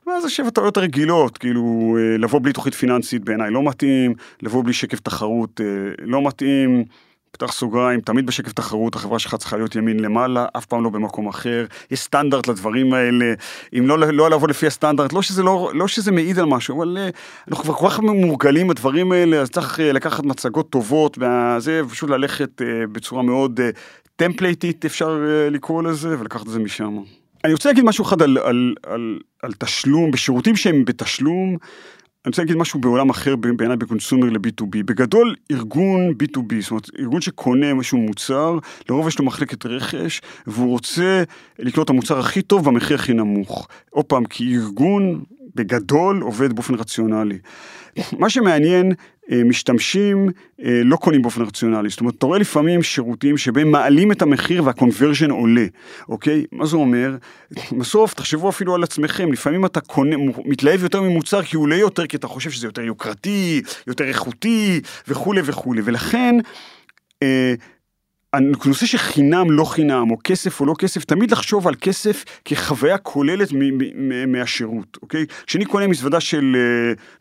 [0.07, 4.73] ואז יש הטעויות הרגילות, כאילו אה, לבוא בלי תוכנית פיננסית בעיניי לא מתאים, לבוא בלי
[4.73, 5.65] שקף תחרות אה,
[5.99, 6.83] לא מתאים.
[7.31, 11.27] פתח סוגריים, תמיד בשקף תחרות החברה שלך צריכה להיות ימין למעלה, אף פעם לא במקום
[11.27, 13.33] אחר, יש סטנדרט לדברים האלה,
[13.79, 16.97] אם לא, לא לעבוד לפי הסטנדרט, לא שזה, לא, לא שזה מעיד על משהו, אבל
[16.97, 17.09] אה,
[17.47, 22.61] אנחנו כבר כל כך מורגלים בדברים האלה, אז צריך לקחת מצגות טובות, וזה פשוט ללכת
[22.91, 23.59] בצורה מאוד
[24.15, 25.19] טמפלייטית אפשר
[25.51, 26.97] לקרוא לזה, ולקחת את זה משם.
[27.43, 31.57] אני רוצה להגיד משהו אחד על, על, על, על תשלום, בשירותים שהם בתשלום,
[32.25, 34.83] אני רוצה להגיד משהו בעולם אחר בעיניי בקונסומר ל-B2B.
[34.85, 38.57] בגדול, ארגון B2B, זאת אומרת, ארגון שקונה איזשהו מוצר,
[38.89, 41.23] לרוב יש לו מחלקת רכש, והוא רוצה
[41.59, 43.67] לקנות את המוצר הכי טוב במחיר הכי נמוך.
[43.89, 45.23] עוד פעם, כי ארגון
[45.55, 47.37] בגדול עובד באופן רציונלי.
[48.19, 48.91] מה שמעניין,
[49.45, 50.29] משתמשים
[50.63, 54.63] אה, לא קונים באופן רציונלי, זאת אומרת, אתה רואה לפעמים שירותים שבהם מעלים את המחיר
[54.63, 55.65] והקונברז'ן עולה,
[56.09, 56.45] אוקיי?
[56.51, 57.15] מה זה אומר?
[57.79, 60.15] בסוף תחשבו אפילו על עצמכם, לפעמים אתה קונה,
[60.45, 64.81] מתלהב יותר ממוצר כי הוא עולה יותר, כי אתה חושב שזה יותר יוקרתי, יותר איכותי
[65.07, 66.35] וכולי וכולי, ולכן
[67.23, 67.53] אה,
[68.33, 73.49] הנושא שחינם לא חינם, או כסף או לא כסף, תמיד לחשוב על כסף כחוויה כוללת
[74.27, 75.25] מהשירות, אוקיי?
[75.47, 76.57] כשאני קונה מזוודה של,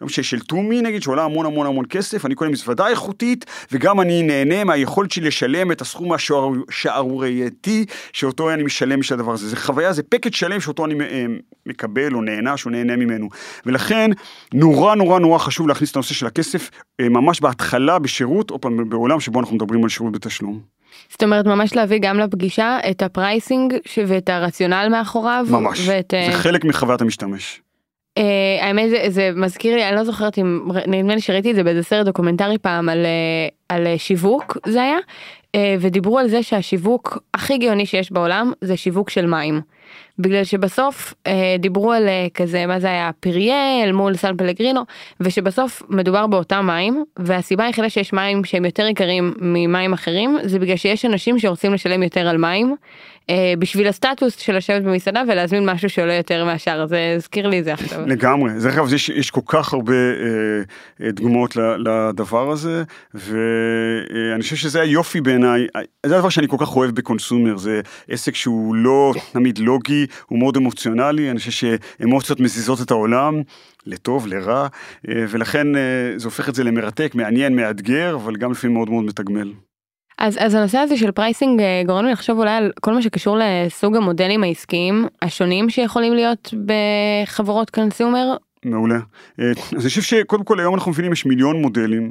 [0.01, 4.01] לא משנה, של טומי נגיד, שעולה המון המון המון כסף, אני קונה מזוודה איכותית, וגם
[4.01, 9.49] אני נהנה מהיכולת שלי לשלם את הסכום השערורייתי שאותו אני משלם בשביל הדבר הזה.
[9.49, 10.95] זה חוויה, זה פקט שלם שאותו אני
[11.67, 13.29] מקבל או נהנה, שהוא נהנה ממנו.
[13.67, 14.11] ולכן,
[14.55, 16.71] נורא נורא נורא חשוב להכניס את הנושא של הכסף
[17.01, 20.82] ממש בהתחלה בשירות, עוד פעם בעולם שבו אנחנו מדברים על שירות בתשלום.
[21.11, 23.75] זאת אומרת ממש להביא גם לפגישה את ה pricing
[24.07, 25.47] ואת הרציונל מאחוריו.
[25.51, 27.61] ממש, ואת, זה חלק מחוויית המשתמש.
[28.19, 28.23] Uh,
[28.61, 31.83] האמת זה, זה מזכיר לי אני לא זוכרת אם נדמה לי שראיתי את זה באיזה
[31.83, 33.07] סרט דוקומנטרי פעם על,
[33.69, 39.11] על שיווק זה היה uh, ודיברו על זה שהשיווק הכי גאוני שיש בעולם זה שיווק
[39.11, 39.61] של מים.
[40.19, 44.81] בגלל שבסוף אה, דיברו על אה, כזה מה זה היה פריאל מול סן פלגרינו
[45.21, 50.77] ושבסוף מדובר באותם מים והסיבה היחידה שיש מים שהם יותר יקרים ממים אחרים זה בגלל
[50.77, 52.77] שיש אנשים שרוצים לשלם יותר על מים
[53.59, 58.07] בשביל הסטטוס של לשבת במסעדה ולהזמין משהו שעולה יותר מהשאר זה הזכיר לי זה עכשיו.
[58.07, 62.83] לגמרי זה אגב יש, יש כל כך הרבה אה, דוגמאות לדבר הזה
[63.15, 65.67] ואני חושב שזה היופי בעיניי
[66.07, 70.39] זה הדבר שאני כל כך אוהב ב consumer זה עסק שהוא לא תמיד לוגי הוא
[70.39, 73.43] מאוד אמוציונלי, אני חושב שאמוציות מזיזות את העולם,
[73.87, 74.67] לטוב, לרע,
[75.05, 75.67] ולכן
[76.17, 79.53] זה הופך את זה למרתק, מעניין, מאתגר, אבל גם לפעמים מאוד מאוד מתגמל.
[80.19, 83.97] אז, אז הנושא הזה של pricing גורם לי לחשוב אולי על כל מה שקשור לסוג
[83.97, 88.99] המודלים העסקיים השונים שיכולים להיות בחברות consumer מעולה.
[89.39, 92.11] אז אני חושב שקודם כל היום אנחנו מבינים יש מיליון מודלים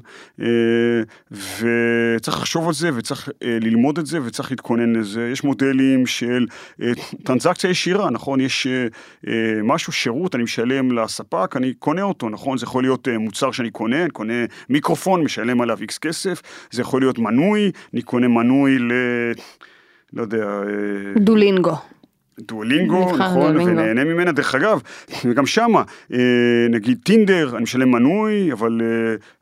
[1.31, 5.29] וצריך לחשוב על זה וצריך ללמוד את זה וצריך להתכונן לזה.
[5.31, 6.47] יש מודלים של
[7.23, 8.41] טרנזקציה ישירה, נכון?
[8.41, 8.67] יש
[9.63, 12.57] משהו, שירות, אני משלם לספק, אני קונה אותו, נכון?
[12.57, 14.33] זה יכול להיות מוצר שאני קונה, אני קונה
[14.69, 18.91] מיקרופון, משלם עליו איקס כסף, זה יכול להיות מנוי, אני קונה מנוי ל...
[20.13, 20.61] לא יודע...
[21.15, 21.75] דולינגו.
[22.39, 24.81] דואלינגו, נכון, ונהנה ממנה, דרך אגב,
[25.25, 25.83] וגם שמה,
[26.69, 28.81] נגיד טינדר, אני משלם מנוי, אבל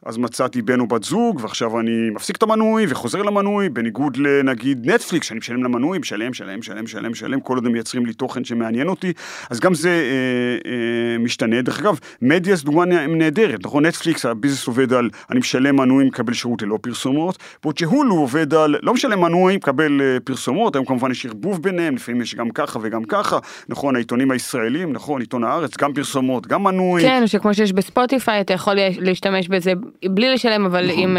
[0.05, 4.89] אז מצאתי בן או בת זוג, ועכשיו אני מפסיק את המנוי וחוזר למנוי, בניגוד לנגיד
[4.89, 8.43] נטפליקס, שאני משלם למנוי, משלם, משלם, משלם, משלם, משלם, כל עוד הם מייצרים לי תוכן
[8.43, 9.13] שמעניין אותי,
[9.49, 11.61] אז גם זה אה, אה, משתנה.
[11.61, 13.85] דרך אגב, מדיה זו דוגמה נהדרת, נכון?
[13.85, 18.75] נטפליקס, הביזנס עובד על, אני משלם מנוי, מקבל שירות ללא פרסומות, בעוד שהולו עובד על,
[18.81, 23.03] לא משלם מנוי, מקבל פרסומות, היום כמובן יש ערבוב ביניהם, לפעמים יש גם ככה וגם
[23.03, 23.37] ככה,
[23.69, 27.01] נכון, העיתונים הישראלים, נכון, עיתון הארץ, גם פרסומות, גם מנוי.
[27.01, 29.73] כן, שכמו שיש בספוטיפיי, אתה יכול להשתמש בזה
[30.05, 31.17] בלי לשלם, אבל נכון.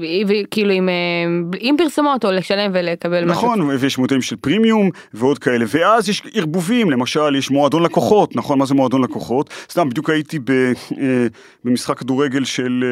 [0.00, 0.88] עם, כאילו עם,
[1.60, 3.64] עם פרסומות, או לשלם ולקבל נכון, משהו.
[3.64, 8.58] נכון, ויש מודלים של פרימיום ועוד כאלה, ואז יש ערבובים, למשל, יש מועדון לקוחות, נכון,
[8.58, 9.50] מה זה מועדון לקוחות?
[9.70, 10.72] סתם, בדיוק הייתי ב,
[11.64, 12.84] במשחק כדורגל של,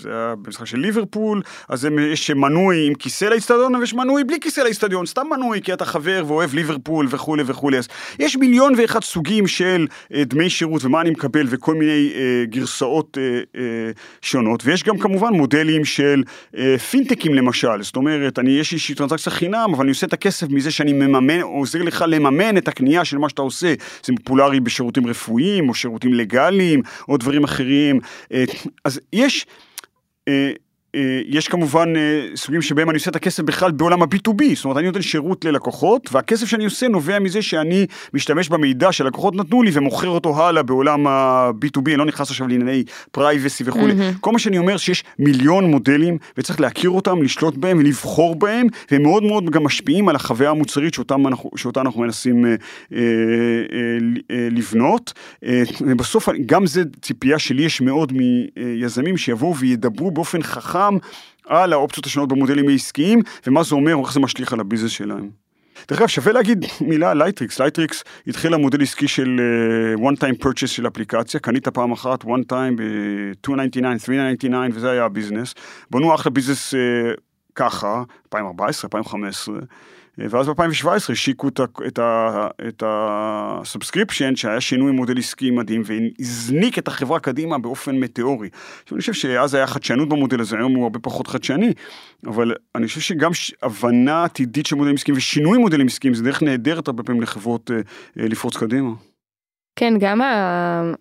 [0.00, 4.60] זה היה במשחק של ליברפול, אז יש מנוי עם כיסא לאצטדיון, ויש מנוי בלי כיסא
[4.60, 6.75] לאצטדיון, סתם מנוי, כי אתה חבר ואוהב ליברפול
[7.08, 9.86] וכולי וכולי, אז יש מיליון ואחד סוגים של
[10.16, 12.12] דמי שירות ומה אני מקבל וכל מיני
[12.44, 13.18] גרסאות
[14.22, 16.22] שונות, ויש גם כמובן מודלים של
[16.90, 20.70] פינטקים למשל, זאת אומרת, אני, יש איזושהי טרנזקציה חינם, אבל אני עושה את הכסף מזה
[20.70, 25.06] שאני מממן, עוזר לך לממן את הקנייה של מה שאתה עושה, זה פופולרי בשירותים שירותים
[25.06, 28.00] רפואיים, או שירותים לגאליים, או דברים אחרים.
[28.32, 28.44] אה,
[28.84, 29.46] אז יש...
[30.96, 34.78] אה, יש כמובן אה, סוגים שבהם אני עושה את הכסף בכלל בעולם ה-B2B, זאת אומרת
[34.78, 39.70] אני נותן שירות ללקוחות והכסף שאני עושה נובע מזה שאני משתמש במידע שלקוחות נתנו לי
[39.74, 43.94] ומוכר אותו הלאה בעולם ה-B2B, אני לא נכנס עכשיו לענייני privacy וכולי.
[43.94, 44.12] מהמם.
[44.20, 49.02] כל מה שאני אומר שיש מיליון מודלים וצריך להכיר אותם, לשלוט בהם ולבחור בהם, והם
[49.02, 52.56] מאוד מאוד גם משפיעים על החוויה המוצרית אנחנו, שאותה אנחנו מנסים אה, אה,
[52.92, 53.98] אה,
[54.30, 55.12] אה, לבנות.
[55.44, 60.85] אה, ובסוף גם זה ציפייה שלי יש מאוד מיזמים שיבואו וידברו באופן חכם
[61.46, 65.30] על האופציות השונות במודלים העסקיים, ומה זה אומר, ואיך זה משליך על ה business שלהם.
[65.88, 67.60] דרך אגב, שווה להגיד מילה על לייטריקס.
[67.60, 69.40] לייטריקס התחילה מודל עסקי של
[69.96, 75.04] uh, one time purchase של אפליקציה, קנית פעם אחת one time ב-299, 399 וזה היה
[75.04, 75.54] ה business.
[75.90, 76.76] בנו אחלה business uh,
[77.54, 79.54] ככה, 2014, 2015.
[80.18, 81.48] ואז ב-2017 השיקו
[82.68, 88.48] את, ה subscription שהיה שינוי מודל עסקי מדהים והזניק את החברה קדימה באופן מטאורי.
[88.82, 91.72] עכשיו, אני חושב שאז היה חדשנות במודל הזה, היום הוא הרבה פחות חדשני,
[92.26, 93.30] אבל אני חושב שגם
[93.62, 97.76] הבנה עתידית של מודלים עסקיים ושינוי מודלים עסקיים זה דרך נהדרת הרבה פעמים לחברות אה,
[97.76, 98.90] אה, לפרוץ קדימה.
[99.76, 100.30] כן, גם ה...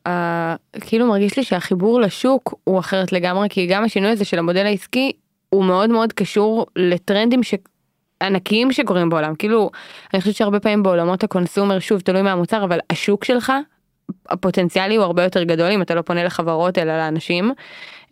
[0.08, 0.56] ה...
[0.82, 5.12] כאילו מרגיש לי שהחיבור לשוק הוא אחרת לגמרי, כי גם השינוי הזה של המודל העסקי
[5.50, 7.54] הוא מאוד מאוד קשור לטרנדים ש...
[8.24, 9.36] ענקיים שקורים בעולם.
[9.36, 9.70] כאילו,
[10.14, 13.54] אני חושבת שהרבה פעמים בעולמות הקונסומר, שוב, תלוי מהמוצר, אבל השוק שלך,
[14.30, 17.52] הפוטנציאלי הוא הרבה יותר גדול אם אתה לא פונה לחברות אלא לאנשים.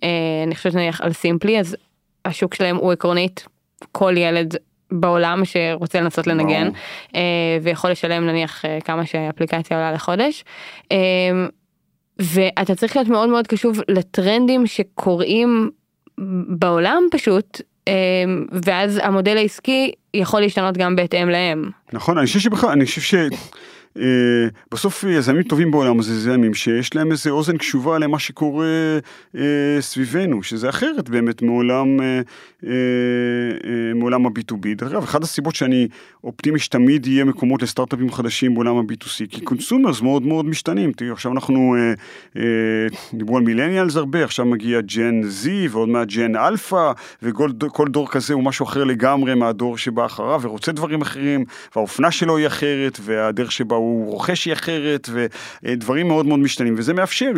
[0.03, 0.09] אה,
[0.47, 1.77] אני חושבת נניח על סימפלי, אז
[2.25, 3.47] השוק שלהם הוא עקרונית
[3.91, 4.55] כל ילד
[4.91, 6.63] בעולם שרוצה לנסות לנגן.
[6.63, 6.75] ברור.
[7.15, 7.21] אה,
[7.61, 10.43] ויכול לשלם נניח אה, כמה שהאפליקציה עולה לחודש.
[12.19, 15.71] ואתה צריך להיות מאוד מאוד קשוב לטרנדים שקורים
[16.47, 17.61] בעולם פשוט,
[18.65, 21.69] ואז המודל העסקי יכול להשתנות גם בהתאם להם.
[21.93, 23.15] נכון, אני חושב שבכלל, אני חושב ש...
[23.97, 28.67] אה, בסוף יזמים טובים בעולם זה יזמים שיש להם איזה אוזן קשובה למה שקורה
[29.37, 32.21] אה, סביבנו, שזה אחרת באמת מעולם, אה,
[32.65, 32.71] אה,
[33.63, 34.67] אה, מעולם ה-B2B.
[34.77, 35.87] דרך אגב, אחת הסיבות שאני
[36.23, 40.91] אופטימי שתמיד יהיה מקומות לסטארט-אפים חדשים בעולם ה-B2C, כי consumers מאוד מאוד משתנים.
[40.91, 41.93] תראי, עכשיו אנחנו, אה,
[42.37, 42.43] אה,
[43.13, 46.91] דיברו על millennials הרבה, עכשיו מגיע gen Z ועוד מעט gen alpha,
[47.23, 52.11] וכל כל דור כזה הוא משהו אחר לגמרי מהדור שבא אחריו, ורוצה דברים אחרים, והאופנה
[52.11, 55.09] שלו היא אחרת, והדרך שבה הוא רוכש היא אחרת,
[55.63, 57.31] ודברים מאוד מאוד משתנים, וזה מאפשר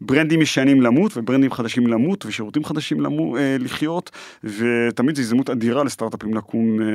[0.00, 4.10] לברנדים ישנים למות, וברנדים חדשים למות, ושירותים חדשים למו, אה, לחיות,
[4.44, 6.86] ותמיד זו הזדמנות אדירה לסטארט-אפים לקום אה,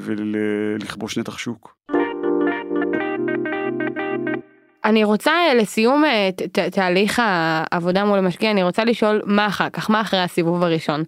[0.00, 1.76] ולכבוש נתח שוק.
[4.84, 6.04] אני רוצה אה, לסיום
[6.36, 10.62] ת- ת- תהליך העבודה מול המשקיע, אני רוצה לשאול מה אחר כך, מה אחרי הסיבוב
[10.62, 11.02] הראשון.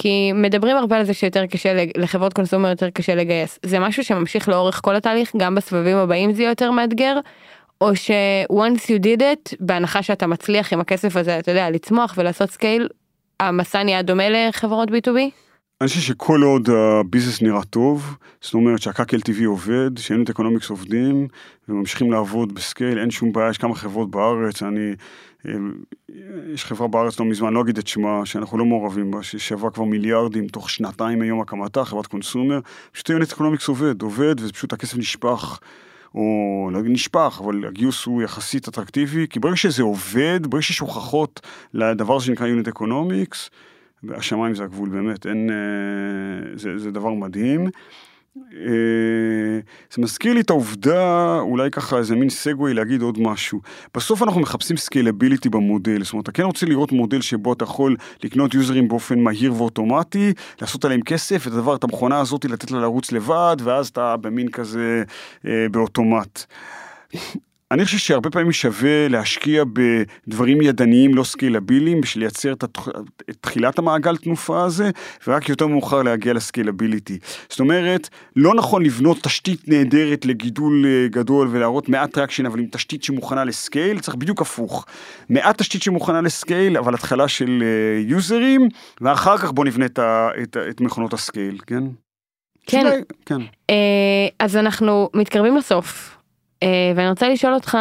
[0.00, 3.58] כי מדברים הרבה על זה שיותר קשה, לחברות קונסומר יותר קשה לגייס.
[3.62, 7.18] זה משהו שממשיך לאורך כל התהליך, גם בסבבים הבאים זה יותר מאתגר,
[7.80, 8.10] או ש-
[8.52, 12.88] once you did it, בהנחה שאתה מצליח עם הכסף הזה, אתה יודע, לצמוח ולעשות scale,
[13.40, 15.18] המסע נהיה דומה לחברות B2B?
[15.80, 20.12] אני חושב שכל עוד ה business נראה טוב, זאת אומרת שה CAC LTV עובד, שה
[20.12, 21.26] unit economics עובדים,
[21.68, 24.92] וממשיכים לעבוד ב scale, אין שום בעיה, יש כמה חברות בארץ, אני,
[26.54, 29.84] יש חברה בארץ לא מזמן, לא אגיד את שמה, שאנחנו לא מעורבים בה, ששווה כבר
[29.84, 32.60] מיליארדים תוך שנתיים מיום הקמתה, חברת consumer,
[32.92, 35.58] פשוט unit economics עובד, עובד, ופשוט הכסף נשפך.
[36.14, 41.40] או לא נשפך, אבל הגיוס הוא יחסית אטרקטיבי, כי ברגע שזה עובד, ברגע שיש הוכחות
[41.74, 43.50] לדבר שנקרא unit economics,
[44.10, 47.66] השמיים זה הגבול באמת, אין, אה, זה, זה דבר מדהים.
[48.56, 49.60] אה,
[49.94, 53.60] זה מזכיר לי את העובדה, אולי ככה איזה מין segue להגיד עוד משהו.
[53.94, 57.96] בסוף אנחנו מחפשים scalability במודל, זאת אומרת, אתה כן רוצה לראות מודל שבו אתה יכול
[58.24, 62.80] לקנות יוזרים באופן מהיר ואוטומטי, לעשות עליהם כסף, את הדבר, את המכונה הזאת לתת לה
[62.80, 65.02] לרוץ לבד, ואז אתה במין כזה
[65.46, 66.44] אה, באוטומט.
[67.70, 72.88] אני חושב שהרבה פעמים שווה להשקיע בדברים ידניים לא סקיילביליים בשביל לייצר את, התח...
[73.30, 74.90] את תחילת המעגל תנופה הזה
[75.26, 77.18] ורק יותר מאוחר להגיע ל scalability.
[77.48, 82.66] זאת אומרת, לא נכון לבנות תשתית נהדרת לגידול אה, גדול ולהראות מעט traction אבל עם
[82.70, 84.86] תשתית שמוכנה ל scale, צריך בדיוק הפוך.
[85.28, 88.68] מעט תשתית שמוכנה ל scale אבל התחלה של אה, יוזרים
[89.00, 90.28] ואחר כך בוא נבנה את, ה...
[90.42, 90.56] את.
[90.70, 91.82] את מכונות ה scale, כן?
[92.66, 92.80] כן.
[92.80, 93.40] שאולי- כן.
[93.70, 93.74] אה,
[94.38, 96.17] אז אנחנו מתקרבים לסוף,
[96.96, 97.78] ואני רוצה לשאול אותך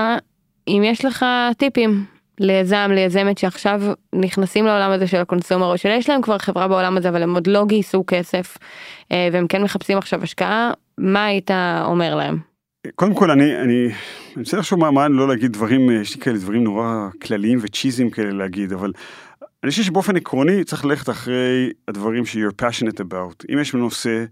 [0.67, 1.25] אם יש לך
[1.57, 2.05] טיפים
[2.39, 3.81] ליזם, ליזמת שעכשיו
[4.15, 7.33] נכנסים לעולם הזה של ה consumer, או שיש להם כבר חברה בעולם הזה אבל הם
[7.33, 8.57] עוד לא גייסו כסף,
[9.11, 11.51] אה, והם כן מחפשים עכשיו השקעה, מה היית
[11.85, 12.37] אומר להם?
[12.95, 13.85] קודם כל אני אני
[14.35, 18.09] אני רוצה לחשוב מה, מה לא להגיד דברים יש לי כאלה דברים נורא כלליים וצ'יזים
[18.09, 18.91] כאלה להגיד אבל
[19.63, 24.25] אני חושב שבאופן עקרוני צריך ללכת אחרי הדברים ש- you're passionate about אם יש נושא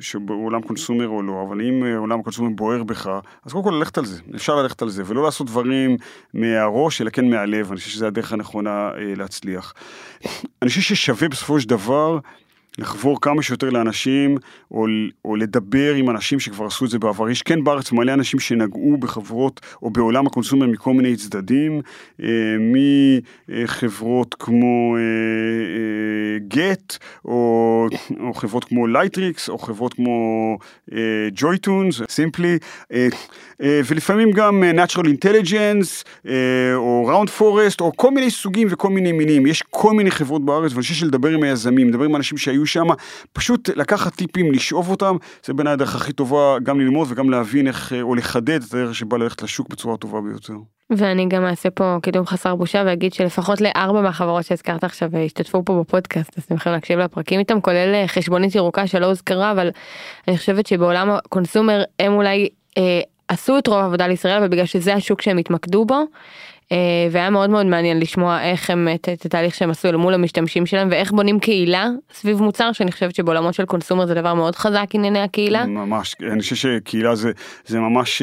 [0.00, 3.10] שבעולם קונסומר או לא, אבל אם אה, עולם הקונסומר בוער בך,
[3.44, 5.96] אז קודם כל ללכת על זה, אפשר ללכת על זה, ולא לעשות דברים
[6.34, 9.74] מהראש, אלא כן מהלב, אני חושב שזו הדרך הנכונה אה, להצליח.
[10.62, 12.18] אני חושב ששווה בסופו של דבר
[12.78, 14.36] לחבור כמה שיותר לאנשים,
[14.70, 14.86] או,
[15.24, 17.30] או לדבר עם אנשים שכבר עשו את זה בעבר.
[17.30, 21.80] יש כן בארץ מלא אנשים שנגעו בחברות או בעולם ה consumer מכל מיני צדדים,
[22.22, 22.28] אה,
[23.48, 24.96] מחברות כמו
[26.48, 27.88] Gett, אה, אה, או,
[28.20, 30.58] או חברות כמו לייטריקס, או חברות כמו
[31.32, 32.58] JoyTunes, אה, Simply,
[32.92, 33.08] אה,
[33.62, 38.88] אה, ולפעמים גם אה, Natural Intelligence, אה, או Round Forest, או כל מיני סוגים וכל
[38.88, 39.46] מיני מינים.
[39.46, 42.86] יש כל מיני חברות בארץ, ואני חושב שלדבר עם היזמים, לדבר עם אנשים שהיו שם,
[43.32, 47.92] פשוט לקחת טיפים, לשאוב אותם, זה בעיניי הדרך הכי טובה גם ללמוד וגם להבין איך,
[48.02, 50.54] או לחדד את הדרך שבה ללכת לשוק בצורה הטובה ביותר.
[50.90, 55.80] ואני גם אעשה פה קידום חסר בושה ואגיד שלפחות לארבע מהחברות שהזכרת עכשיו השתתפו פה
[55.80, 59.70] בפודקאסט אז אתם יכולים להקשיב לפרקים איתם כולל חשבונית ירוקה שלא הוזכרה אבל
[60.28, 62.48] אני חושבת שבעולם הקונסומר הם אולי
[62.78, 66.04] אה, עשו את רוב העבודה לישראל אבל בגלל שזה השוק שהם התמקדו בו.
[66.72, 66.76] אה,
[67.10, 70.88] והיה מאוד מאוד מעניין לשמוע איך הם את, התהליך שהם עשו אל מול המשתמשים שלהם
[70.90, 75.20] ואיך בונים קהילה סביב מוצר שאני חושבת שבעולמות של קונסומר זה דבר מאוד חזק ענייני
[75.20, 75.66] הקהילה.
[75.66, 77.32] ממש אני חושב שקהילה זה
[77.66, 78.22] זה ממש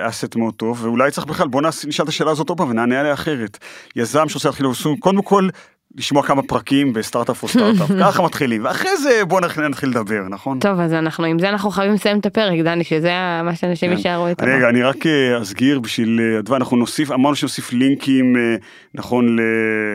[0.00, 3.12] אסט מאוד טוב ואולי צריך בכלל בוא נשאל את השאלה הזאת עוד פעם ונענה עליה
[3.12, 3.58] אחרת
[3.96, 4.66] יזם שעושה להתחיל
[5.00, 5.48] קודם כל
[5.96, 10.58] לשמוע כמה פרקים בסטארט-אפ או סטארט-אפ, ככה מתחילים, ואחרי זה בוא נתחיל לדבר, נכון?
[10.58, 13.12] טוב, אז אנחנו, עם זה אנחנו חייבים לסיים את הפרק, דני, שזה
[13.44, 13.96] מה שאנשים כן.
[13.96, 14.52] יישארו איתנו.
[14.56, 18.56] רגע, אני רק אה, אסגיר בשביל אדווה, אנחנו נוסיף, אמרנו שנוסיף לינקים, אה,
[18.94, 19.36] נכון,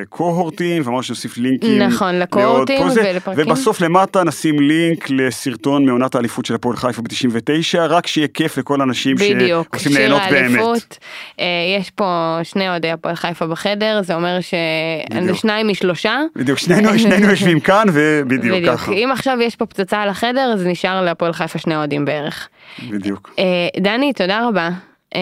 [0.01, 1.81] לקוהורטים, ואמרנו שנוסיף לינקים.
[1.81, 3.45] נכון, לקוהורטים ולפרקים.
[3.47, 8.81] ובסוף למטה נשים לינק לסרטון מעונת האליפות של הפועל חיפה ב-99, רק שיהיה כיף לכל
[8.81, 10.97] האנשים שרוצים ליהנות באמת.
[11.39, 11.45] אה,
[11.79, 16.19] יש פה שני אוהדי הפועל חיפה בחדר, זה אומר ששניים שלושה.
[16.35, 18.75] בדיוק, שנינו, שנינו יושבים כאן ובדיוק בדיוק.
[18.75, 18.91] ככה.
[18.91, 22.49] אם עכשיו יש פה פצצה על החדר אז נשאר להפועל חיפה שני אוהדים בערך.
[22.89, 23.33] בדיוק.
[23.39, 24.69] אה, דני, תודה רבה.
[25.13, 25.17] Uh,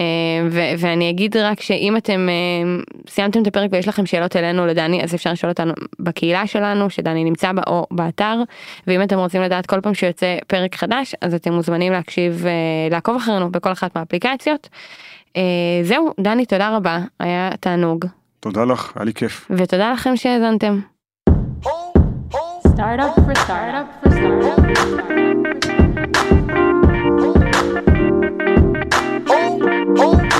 [0.50, 5.02] ו- ואני אגיד רק שאם אתם uh, סיימתם את הפרק ויש לכם שאלות אלינו לדני
[5.02, 8.42] אז אפשר לשאול אותנו בקהילה שלנו שדני נמצא בה או באתר
[8.86, 13.16] ואם אתם רוצים לדעת כל פעם שיוצא פרק חדש אז אתם מוזמנים להקשיב uh, לעקוב
[13.16, 14.68] אחרינו בכל אחת מהאפליקציות.
[15.28, 15.38] Uh,
[15.82, 18.04] זהו דני תודה רבה היה תענוג.
[18.42, 19.46] תודה לך, היה לי כיף.
[19.50, 20.80] ותודה לכם שהאזנתם.
[22.76, 24.22] Startup for startup for startup.
[24.22, 25.02] startup.
[29.28, 30.31] Oh, oh.